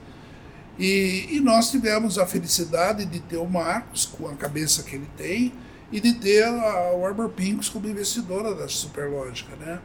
[0.80, 5.10] E, e, nós tivemos a felicidade de ter o Marcos com a cabeça que ele
[5.18, 5.52] tem
[5.92, 9.80] e de ter a Warburg Pincus como investidora da Superlógica, né?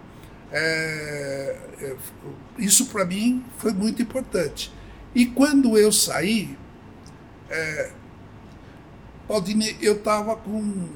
[0.50, 1.96] É, é,
[2.58, 4.70] isso para mim foi muito importante.
[5.14, 6.58] E quando eu saí,
[7.48, 7.90] é,
[9.28, 10.88] Aldine, eu estava com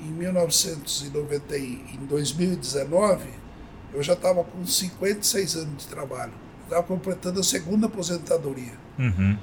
[0.00, 3.28] em 1990, em 2019,
[3.92, 8.74] eu já estava com 56 anos de trabalho estava completando a segunda aposentadoria.
[8.98, 9.36] Uhum.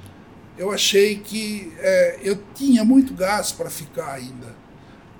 [0.56, 4.54] Eu achei que é, eu tinha muito gás para ficar ainda,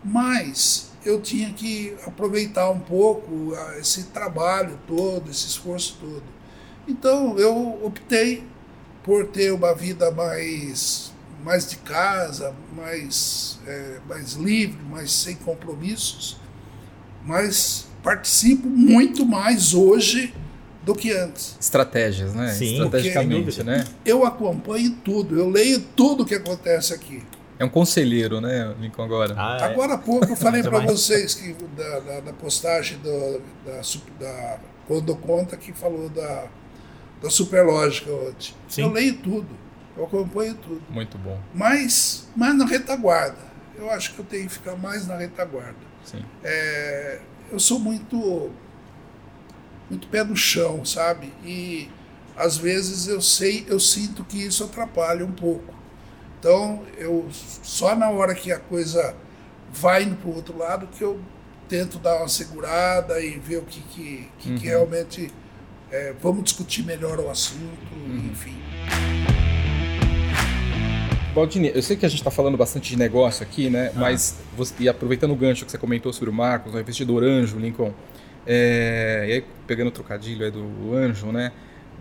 [0.02, 6.24] mas eu tinha que aproveitar um pouco esse trabalho todo, esse esforço todo.
[6.88, 8.44] Então eu optei
[9.02, 11.12] por ter uma vida mais,
[11.46, 16.40] mais de casa, mais, é, mais livre, mais sem compromissos,
[17.24, 20.34] mas participo muito mais hoje
[20.82, 21.56] do que antes.
[21.60, 22.52] Estratégias, né?
[22.52, 23.84] Sim, Estrategicamente, né?
[24.04, 27.22] Eu acompanho tudo, eu leio tudo que acontece aqui.
[27.60, 29.32] É um conselheiro, né, Lincoln, agora?
[29.38, 29.64] Ah, é.
[29.66, 33.80] Agora há pouco eu falei para vocês que da, da, da postagem do, da,
[34.18, 36.48] da Quando Conta que falou da,
[37.22, 38.52] da Superlógica hoje.
[38.68, 38.82] Sim.
[38.82, 39.65] Eu leio tudo.
[39.96, 40.82] Eu acompanho tudo.
[40.90, 41.40] Muito bom.
[41.54, 43.46] Mas, mas na retaguarda.
[43.76, 45.76] Eu acho que eu tenho que ficar mais na retaguarda.
[46.04, 46.24] Sim.
[46.44, 47.20] É,
[47.50, 48.50] eu sou muito
[49.88, 51.32] muito pé no chão, sabe?
[51.44, 51.88] E
[52.36, 55.72] às vezes eu sei, eu sinto que isso atrapalha um pouco.
[56.38, 59.14] Então, eu só na hora que a coisa
[59.72, 61.20] vai indo para o outro lado que eu
[61.68, 64.58] tento dar uma segurada e ver o que, que, que, Uhum.
[64.58, 65.32] que realmente
[65.90, 68.28] é, vamos discutir melhor o assunto, Uhum.
[68.32, 68.56] enfim.
[71.36, 73.92] Baldini, eu sei que a gente está falando bastante de negócio aqui, né?
[73.94, 77.58] Mas, você- e aproveitando o gancho que você comentou sobre o Marcos, o investidor anjo,
[77.58, 77.92] Lincoln,
[78.46, 81.52] é, e aí pegando o trocadilho aí do anjo, né?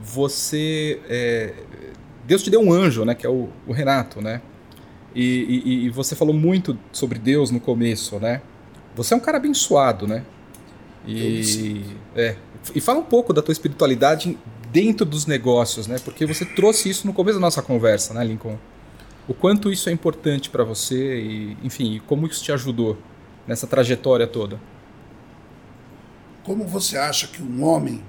[0.01, 1.53] Você, é,
[2.25, 3.13] Deus te deu um anjo, né?
[3.13, 4.41] Que é o, o Renato, né?
[5.13, 8.41] E, e- e você falou muito sobre Deus no começo, né?
[8.95, 10.23] Você é um cara abençoado, né?
[11.07, 11.83] E,
[12.15, 12.35] é,
[12.73, 14.37] e fala um pouco da tua espiritualidade
[14.71, 15.97] dentro dos negócios, né?
[16.03, 18.57] Porque você trouxe isso no começo da nossa conversa, né, Lincoln?
[19.27, 22.97] O quanto isso é importante para você e, enfim, como isso te ajudou
[23.47, 24.59] nessa trajetória toda.
[26.43, 28.03] Como você acha que um homem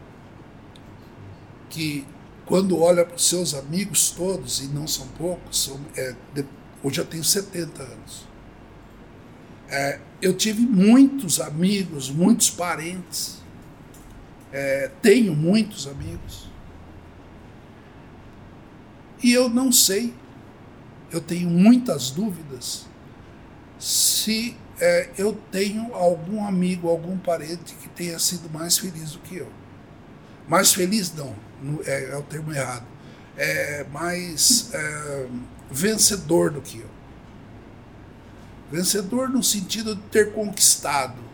[1.71, 2.07] que
[2.45, 6.45] quando olha para os seus amigos todos, e não são poucos, são, é, de-
[6.83, 8.25] hoje eu tenho 70 anos.
[9.69, 13.43] É, eu tive muitos amigos, muitos parentes,
[14.53, 16.47] é, tenho muitos amigos.
[19.23, 20.15] E eu não sei,
[21.11, 22.87] eu tenho muitas dúvidas
[23.79, 29.37] se é, eu tenho algum amigo, algum parente que tenha sido mais feliz do que
[29.37, 29.49] eu.
[30.49, 31.35] Mais feliz não,
[31.85, 32.87] é, é o termo errado.
[33.37, 35.27] É mais é,
[35.71, 36.91] vencedor do que eu.
[38.71, 41.27] Vencedor no sentido de ter conquistado.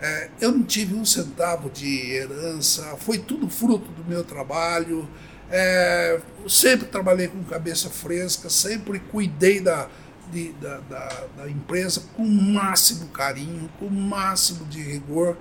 [0.00, 5.08] É, eu não tive um centavo de herança, foi tudo fruto do meu trabalho.
[5.50, 9.88] É, sempre trabalhei com cabeça fresca, sempre cuidei da,
[10.30, 15.36] de- da, da, da empresa com o máximo carinho, com o máximo de rigor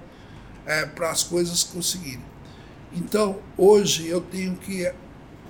[0.95, 2.23] para as coisas conseguirem.
[2.93, 4.91] Então, hoje eu tenho que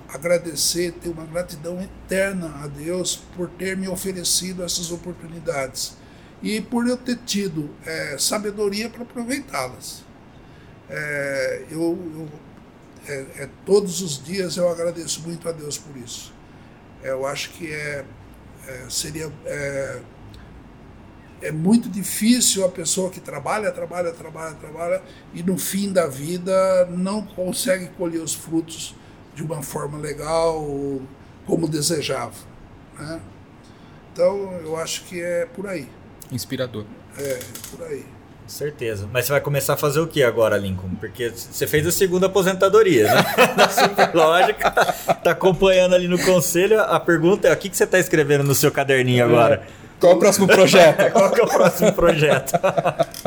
[0.08, 5.94] agradecer, ter uma gratidão eterna a Deus por ter me oferecido essas oportunidades
[6.42, 10.02] e por eu ter tido eh, sabedoria para aproveitá-las.
[10.88, 12.28] Eh, eu, eu-
[13.10, 16.32] é- é, todos os dias eu agradeço muito a Deus por isso.
[17.02, 18.04] Eu acho que é,
[18.66, 20.00] é, seria é,
[21.42, 25.02] é muito difícil a pessoa que trabalha, trabalha, trabalha, trabalha
[25.32, 28.94] e no fim da vida não consegue colher os frutos
[29.34, 30.62] de uma forma legal
[31.46, 32.34] como desejava.
[32.98, 33.20] Né?
[34.12, 35.88] Então eu acho que é por aí.
[36.30, 36.84] Inspirador.
[37.16, 37.38] É
[37.70, 38.04] por aí.
[38.50, 39.08] Certeza.
[39.12, 40.90] Mas você vai começar a fazer o que agora, Lincoln?
[40.98, 43.24] Porque você fez a segunda aposentadoria, né?
[43.56, 44.72] Na Superlógica.
[44.72, 46.80] Tá acompanhando ali no conselho.
[46.80, 49.62] A pergunta é: o que que você está escrevendo no seu caderninho agora?
[50.00, 51.12] Qual é o próximo projeto?
[51.12, 52.52] Qual é o próximo projeto?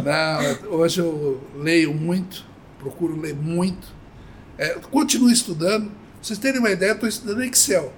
[0.04, 2.46] Não, hoje eu leio muito,
[2.78, 3.88] procuro ler muito.
[4.58, 5.86] É, continuo estudando.
[5.86, 7.94] Pra vocês terem uma ideia, estou estudando Excel.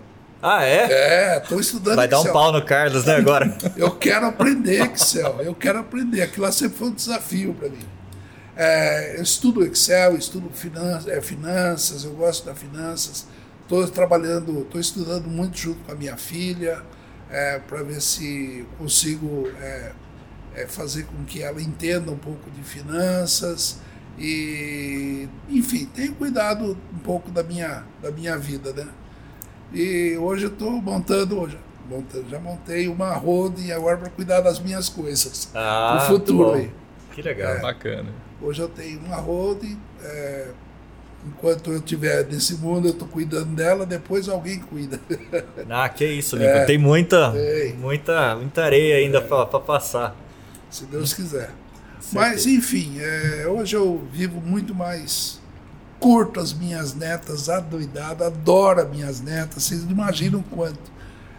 [0.48, 0.92] Ah, é?
[0.92, 2.30] É, estou estudando Vai dar Excel.
[2.30, 3.58] um pau no Carlos, né, agora?
[3.76, 6.22] Eu quero aprender Excel, eu quero aprender.
[6.22, 7.84] Aquilo lá sempre foi um desafio para mim.
[8.56, 13.28] É, eu estudo Excel, estudo finan é, finanças, eu gosto das finanças.
[13.64, 16.84] Estou trabalhando, estou estudando muito junto com a minha filha
[17.68, 19.92] para ver se consigo é,
[20.54, 23.80] é, fazer com que ela entenda um pouco de finanças
[24.18, 28.88] e, enfim, tenho cuidado um pouco da minha, da minha vida, né?
[29.74, 31.58] E hoje eu estou montando, hoje,
[31.90, 35.50] montando, já montei uma holding agora para cuidar das minhas coisas.
[35.54, 36.72] Ah, Pro futuro aí.
[37.14, 37.60] Que legal.
[37.62, 38.10] Bacana.
[38.42, 40.48] Hoje eu tenho uma holding, é,
[41.26, 45.00] enquanto eu estiver nesse mundo eu estou cuidando dela, depois alguém cuida.
[45.70, 46.66] Ah, que isso, Lincoln.
[46.66, 47.74] Tem muita, Tem.
[47.74, 50.16] muita, muita areia ainda pra para passar.
[50.70, 51.50] se Deus quiser.
[52.14, 55.42] Mas enfim, é, hoje eu vivo muito mais
[56.06, 60.92] curto as minhas netas, adoidado, adoro as minhas netas, vocês não imaginam quanto.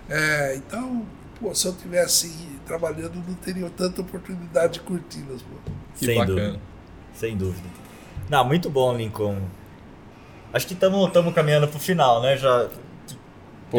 [0.08, 1.06] É, então,
[1.38, 2.34] pô, se eu tivesse
[2.66, 5.44] trabalhando, não teria tanta oportunidade de curti-las.
[5.94, 6.40] Sem bacana.
[6.40, 6.60] dúvida.
[7.14, 7.68] Sem dúvida.
[8.28, 9.38] Não, muito bom, Lincoln.
[10.52, 12.36] Acho que estamos caminhando pro final, né?
[12.36, 12.68] Já.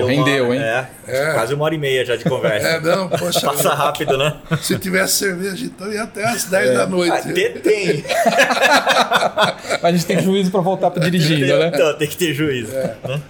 [0.01, 0.61] Pô, deu rendeu, uma- hein?
[0.61, 1.33] É, É.
[1.33, 2.67] quase uma hora e meia já de conversa.
[2.67, 4.37] É, não, poxa, Passa rápido, né?
[4.61, 7.11] se tivesse cerveja, então ia até às 10 da noite.
[7.29, 8.03] Até tem.
[9.83, 11.71] A gente tem juízo pra voltar pra dirigindo, né?
[11.73, 12.75] Então, tem que ter juízo.
[12.75, 12.95] É.
[13.07, 13.21] né?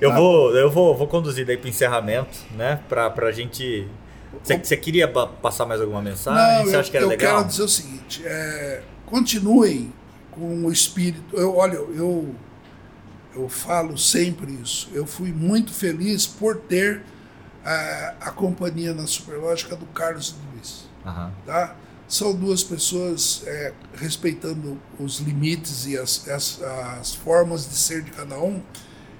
[0.00, 2.80] Eu, vou, eu vou, vou conduzir daí pro encerramento, né?
[2.88, 3.86] Pra, pra gente.
[4.42, 6.58] Você, queria pa- passar mais alguma mensagem?
[6.58, 7.36] Não, você eu, acha que era eu legal?
[7.36, 9.92] quero dizer o seguinte: é, continuem
[10.30, 11.36] com o espírito.
[11.36, 12.34] Eu, olha, eu,
[13.42, 14.88] Eu falo sempre isso.
[14.92, 17.02] Eu fui muito feliz por ter
[17.64, 20.88] a, a companhia na Superlógica do Carlos Luiz.
[21.04, 21.32] Aham.
[21.46, 21.76] Tá?
[22.08, 28.10] São duas pessoas é, respeitando os limites e as, as, as formas de ser de
[28.10, 28.60] cada um.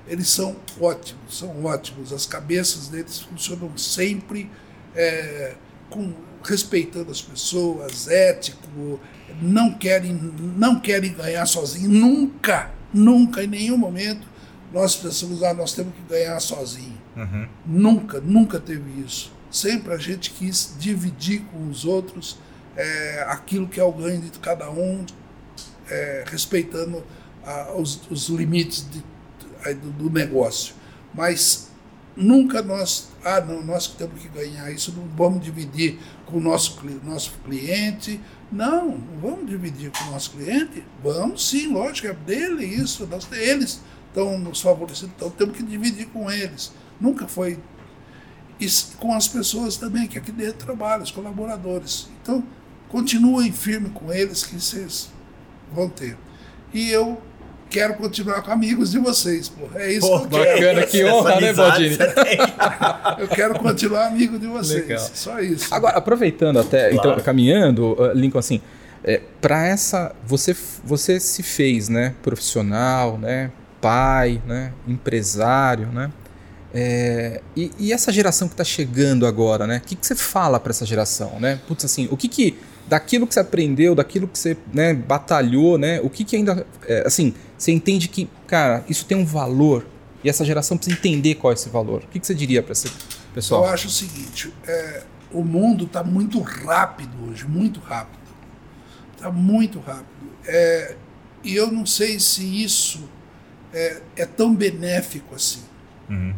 [0.08, 2.12] Eles são ótimos, são ótimos.
[2.12, 4.50] As cabeças deles funcionam sempre
[4.94, 5.54] é,
[5.88, 6.12] com
[6.42, 8.98] respeitando as pessoas, ético,
[9.40, 10.12] não querem,
[10.56, 14.26] não querem ganhar sozinho, nunca, nunca, em nenhum momento
[14.72, 16.96] nós pensamos, ah, nós temos que ganhar sozinho.
[17.16, 17.48] Uhum.
[17.66, 19.32] Nunca, nunca teve isso.
[19.50, 22.38] Sempre a gente quis dividir com os outros
[22.76, 25.04] é, aquilo que é o ganho de cada um,
[25.88, 27.02] é, respeitando
[27.44, 29.02] ah, os, os limites de,
[29.64, 30.74] aí do, do negócio.
[31.12, 31.70] Mas
[32.16, 36.40] nunca nós, ah, não, nós que temos que ganhar isso, não vamos dividir com o
[36.40, 38.20] nosso, nosso cliente.
[38.50, 40.84] Não, vamos dividir com o nosso cliente?
[41.02, 43.06] Vamos sim, lógico, é dele isso.
[43.06, 46.72] Nós, eles estão nos favorecendo, então temos que dividir com eles.
[47.00, 47.58] Nunca foi.
[48.58, 48.66] E
[48.98, 52.08] com as pessoas também que aqui dentro trabalham, os colaboradores.
[52.22, 52.44] Então,
[52.88, 55.10] continuem firme com eles que vocês
[55.72, 56.18] vão ter.
[56.74, 57.22] E eu
[57.70, 59.66] quero continuar com amigos de vocês, pô.
[59.78, 60.58] É isso Pô, que eu quero.
[60.58, 61.96] Bacana, que Essa honra, né, Baldini?
[61.96, 62.38] tem.
[63.18, 64.82] Eu quero continuar amigo de vocês.
[64.82, 65.10] Legal.
[65.14, 65.72] Só isso.
[65.74, 67.10] Agora, aproveitando até, Claro.
[67.12, 68.60] então, caminhando, uh, Lincoln, assim,
[69.04, 70.54] é, para essa, você,
[70.84, 73.50] você se fez, né, profissional, né,
[73.80, 76.10] pai, né, empresário, né,
[76.74, 80.60] é, e, e essa geração que está chegando agora, né, o que, que você fala
[80.60, 82.58] para essa geração, né, putz, assim, o que que,
[82.90, 87.04] daquilo que você aprendeu, daquilo que você, né, batalhou, né, o que que ainda, é,
[87.06, 89.86] assim, você entende que, cara, isso tem um valor
[90.24, 92.02] e essa geração precisa entender qual é esse valor.
[92.02, 92.90] O que, que você diria para esse
[93.32, 93.64] pessoal?
[93.64, 98.18] Eu acho o seguinte: é, o mundo está muito rápido hoje, muito rápido.
[99.14, 100.08] Está muito rápido.
[100.44, 100.96] É,
[101.44, 103.08] e eu não sei se isso
[103.72, 105.62] é, é tão benéfico assim.
[106.08, 106.34] Uhum.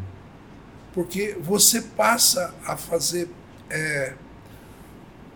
[0.92, 3.28] Porque você passa a fazer
[3.70, 4.12] é,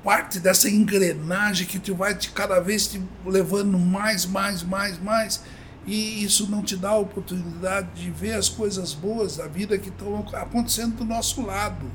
[0.07, 5.42] parte dessa engrenagem que te vai te, cada vez te levando mais, mais, mais, mais.
[5.84, 9.88] E isso não te dá a oportunidade de ver as coisas boas da vida que
[9.88, 11.90] estão acontecendo do nosso lado.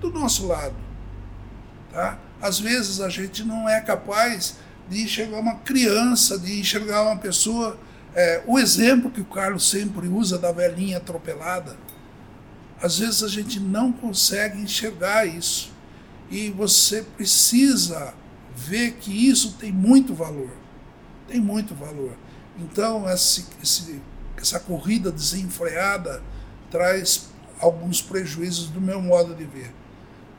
[0.00, 0.74] Do nosso lado.
[1.92, 2.18] Tá?
[2.42, 4.56] Às vezes a gente não é capaz
[4.90, 7.78] de enxergar uma criança, de enxergar uma pessoa.
[8.16, 11.76] É, o exemplo que o Carlos sempre usa da velhinha atropelada.
[12.82, 15.73] Às vezes a gente não consegue enxergar isso.
[16.30, 18.14] E você precisa
[18.54, 20.50] ver que isso tem muito valor.
[21.28, 22.12] Tem muito valor.
[22.58, 24.00] Então, esse, esse,
[24.36, 26.22] essa corrida desenfreada
[26.70, 27.28] traz
[27.60, 29.72] alguns prejuízos do meu modo de ver.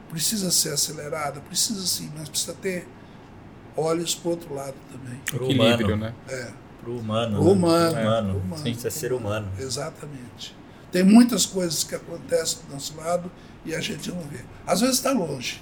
[0.10, 1.42] Precisa ser acelerada?
[1.42, 2.88] Precisa sim, mas precisa ter
[3.76, 5.20] olhos para o outro lado também.
[5.26, 6.02] Pro Equilíbrio, humano.
[6.06, 6.14] né?
[6.30, 6.64] É, humano.
[6.82, 7.00] Pro né?
[7.00, 8.30] humano, Pro humano.
[8.34, 8.62] pro humano.
[8.64, 9.52] Precisa ser humano.
[9.60, 10.56] exatamente.
[10.92, 13.30] Tem muitas coisas que acontecem do nosso lado
[13.66, 14.40] e a gente não vê.
[14.66, 15.62] Às vezes está longe.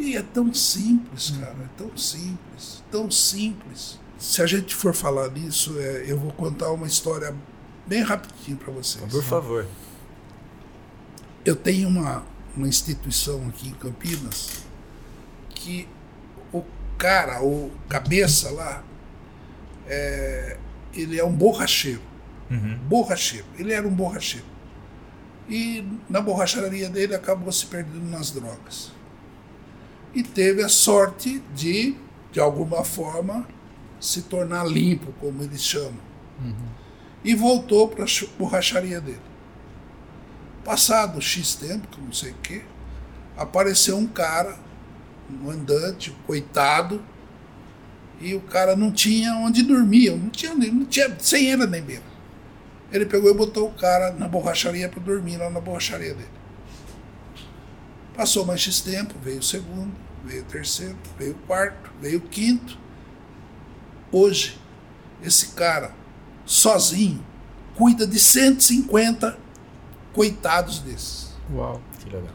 [0.00, 4.00] E é tão simples, cara, é tão simples, tão simples.
[4.18, 7.36] Se a gente for falar nisso, é, eu vou contar uma história
[7.86, 9.04] bem rapidinho para vocês.
[9.12, 9.66] Por favor.
[11.44, 12.24] Eu tenho uma,
[12.56, 14.64] uma instituição aqui em Campinas
[15.50, 15.86] que
[16.50, 16.64] o
[16.96, 18.82] cara, o cabeça lá,
[19.86, 20.56] é,
[20.94, 22.00] ele é um borracheiro.
[22.50, 22.78] Uhum.
[22.88, 23.46] Borracheiro.
[23.58, 24.46] Ele era um borracheiro.
[25.46, 28.92] E na borracharia dele acabou se perdendo nas drogas.
[30.14, 31.94] E teve a sorte de,
[32.32, 33.46] de alguma forma,
[34.00, 36.00] se tornar limpo, como eles chamam.
[37.22, 38.08] E voltou para a
[38.38, 39.20] borracharia dele.
[40.64, 42.62] Passado X tempo, que não sei o quê,
[43.36, 44.56] apareceu um cara,
[45.42, 47.02] um andante, um coitado,
[48.20, 52.04] e o cara não tinha onde dormir, não tinha, não tinha sem ele nem mesmo.
[52.92, 56.39] Ele pegou e botou o cara na borracharia para dormir lá na borracharia dele.
[58.16, 59.92] Passou mais X tempo, veio o segundo,
[60.24, 62.78] veio o terceiro, veio o quarto, veio o quinto.
[64.12, 64.60] Hoje,
[65.22, 65.94] esse cara,
[66.44, 67.24] sozinho,
[67.74, 69.38] cuida de 150
[70.12, 71.30] coitados desses.
[71.52, 71.80] Uau.
[71.98, 72.34] Que legal.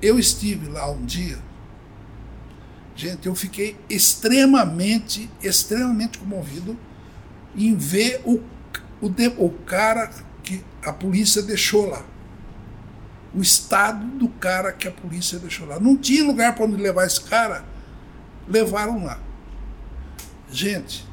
[0.00, 1.38] Eu estive lá um dia.
[2.94, 6.78] Gente, eu fiquei extremamente, extremamente comovido
[7.56, 8.40] em ver o,
[9.00, 9.08] o,
[9.38, 10.10] o cara
[10.42, 12.04] que a polícia deixou lá.
[13.34, 15.80] O estado do cara que a polícia deixou lá.
[15.80, 17.64] Não tinha lugar para onde levar esse cara,
[18.46, 19.18] levaram lá.
[20.50, 21.06] Gente,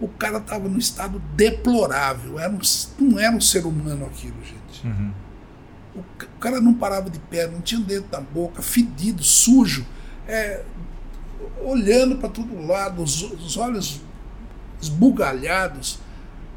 [0.00, 2.38] o cara estava num estado deplorável.
[2.38, 2.60] Era um-
[2.98, 4.86] não era um ser humano aquilo, gente.
[4.86, 5.12] Uhum.
[5.94, 9.84] O o cara não parava de pé, não tinha dentro da boca, fedido, sujo,
[10.28, 10.62] é,
[11.62, 14.00] olhando para todo lado, os, os olhos
[14.80, 15.98] esbugalhados.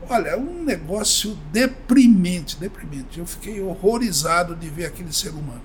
[0.07, 3.19] Olha, um negócio deprimente, deprimente.
[3.19, 5.61] Eu fiquei horrorizado de ver aquele ser humano.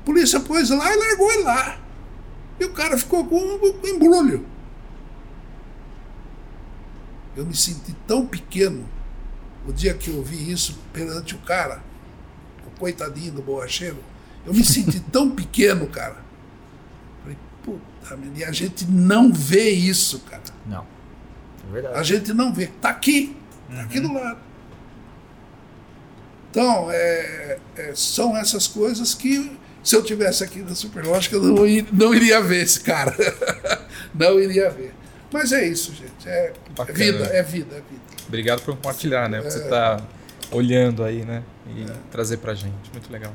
[0.00, 1.80] A polícia pôs lá e largou ele lá.
[2.60, 4.46] E o cara ficou com um embrulho.
[7.34, 8.86] Eu me senti tão pequeno
[9.66, 11.82] o dia que eu vi isso perante o cara,
[12.66, 13.98] o coitadinho do borracheiro.
[14.44, 16.16] Eu me senti tão pequeno, cara.
[17.22, 20.42] Falei, puta, e a gente não vê isso, cara.
[20.66, 20.91] Não.
[21.72, 21.98] É verdade.
[21.98, 22.66] A gente não vê.
[22.80, 23.34] Tá aqui.
[23.74, 24.38] Tá aqui do lado.
[26.50, 31.66] Então, é, é, são essas coisas que, se eu tivesse aqui na Superlógica, eu não,
[31.66, 33.14] ir- não iria ver esse cara.
[34.14, 34.92] não iria ver.
[35.32, 36.28] Mas é isso, gente.
[36.28, 36.98] É, é Bacana.
[36.98, 38.02] vida, é vida, é vida.
[38.28, 39.40] Obrigado por compartilhar, né?
[39.40, 39.98] Por você tá
[40.50, 41.42] olhando aí, né?
[41.68, 42.90] E trazer pra gente.
[42.92, 43.32] Muito legal.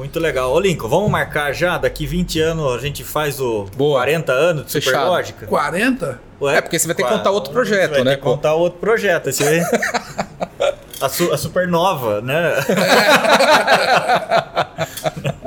[0.00, 0.50] Muito legal.
[0.50, 1.76] Ô, Lincoln, vamos marcar já?
[1.76, 3.98] Daqui 20 anos a gente faz o Boa.
[3.98, 4.94] 40 anos de Fechado.
[4.94, 5.46] Superlógica?
[5.46, 6.20] 40?
[6.40, 8.12] Ué, É, porque você vai ter que contar outro projeto, vai né?
[8.12, 9.28] Ter que contar outro projeto.
[9.28, 9.60] Esse aí...
[11.02, 12.54] a, su- a Supernova, né?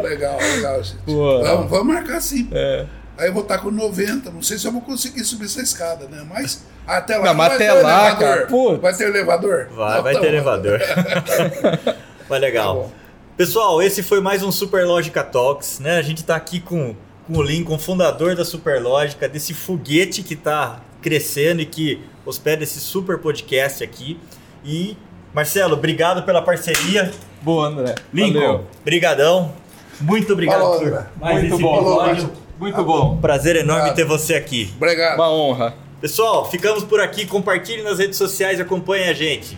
[0.03, 0.99] Legal, legal, gente.
[1.03, 1.43] Boa.
[1.43, 2.47] Vamos, vamos marcar sim.
[2.51, 2.85] É.
[3.17, 4.29] Aí eu vou estar com 90.
[4.29, 6.23] Não sei se eu vou conseguir subir essa escada, né?
[6.29, 7.25] Mas até lá.
[7.25, 8.19] Não, mas vai até ter lá, elevador.
[8.19, 8.81] cara, putz.
[8.81, 9.67] Vai ter elevador?
[9.75, 10.33] Vai, Não, vai tá ter bom.
[10.33, 10.79] elevador.
[12.29, 12.83] Mas legal.
[12.83, 13.02] Tá.
[13.43, 15.97] Pessoal, esse foi mais um Superlógica Talks, né?
[15.97, 16.95] A gente tá aqui com,
[17.27, 22.79] com o Lincoln, fundador da Superlógica, desse foguete que tá crescendo e que hospeda esse
[22.79, 24.17] super podcast aqui.
[24.63, 24.95] E
[25.33, 27.11] Marcelo, obrigado pela parceria.
[27.41, 27.95] Boa, André.
[28.13, 28.67] Lincoln, Valeu.
[28.85, 29.51] brigadão.
[29.99, 31.75] Muito obrigado Falou, por mais Muito esse bom.
[31.75, 32.31] episódio.
[32.57, 33.17] Muito bom.
[33.17, 33.95] Prazer enorme Obrigado.
[33.97, 34.71] ter você aqui.
[34.77, 35.15] Obrigado.
[35.15, 35.75] Uma honra.
[35.99, 37.25] Pessoal, ficamos por aqui.
[37.25, 39.57] Compartilhe nas redes sociais e acompanhe a gente.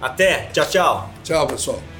[0.00, 0.50] Até.
[0.52, 1.10] Tchau, tchau.
[1.24, 1.93] Tchau, pessoal.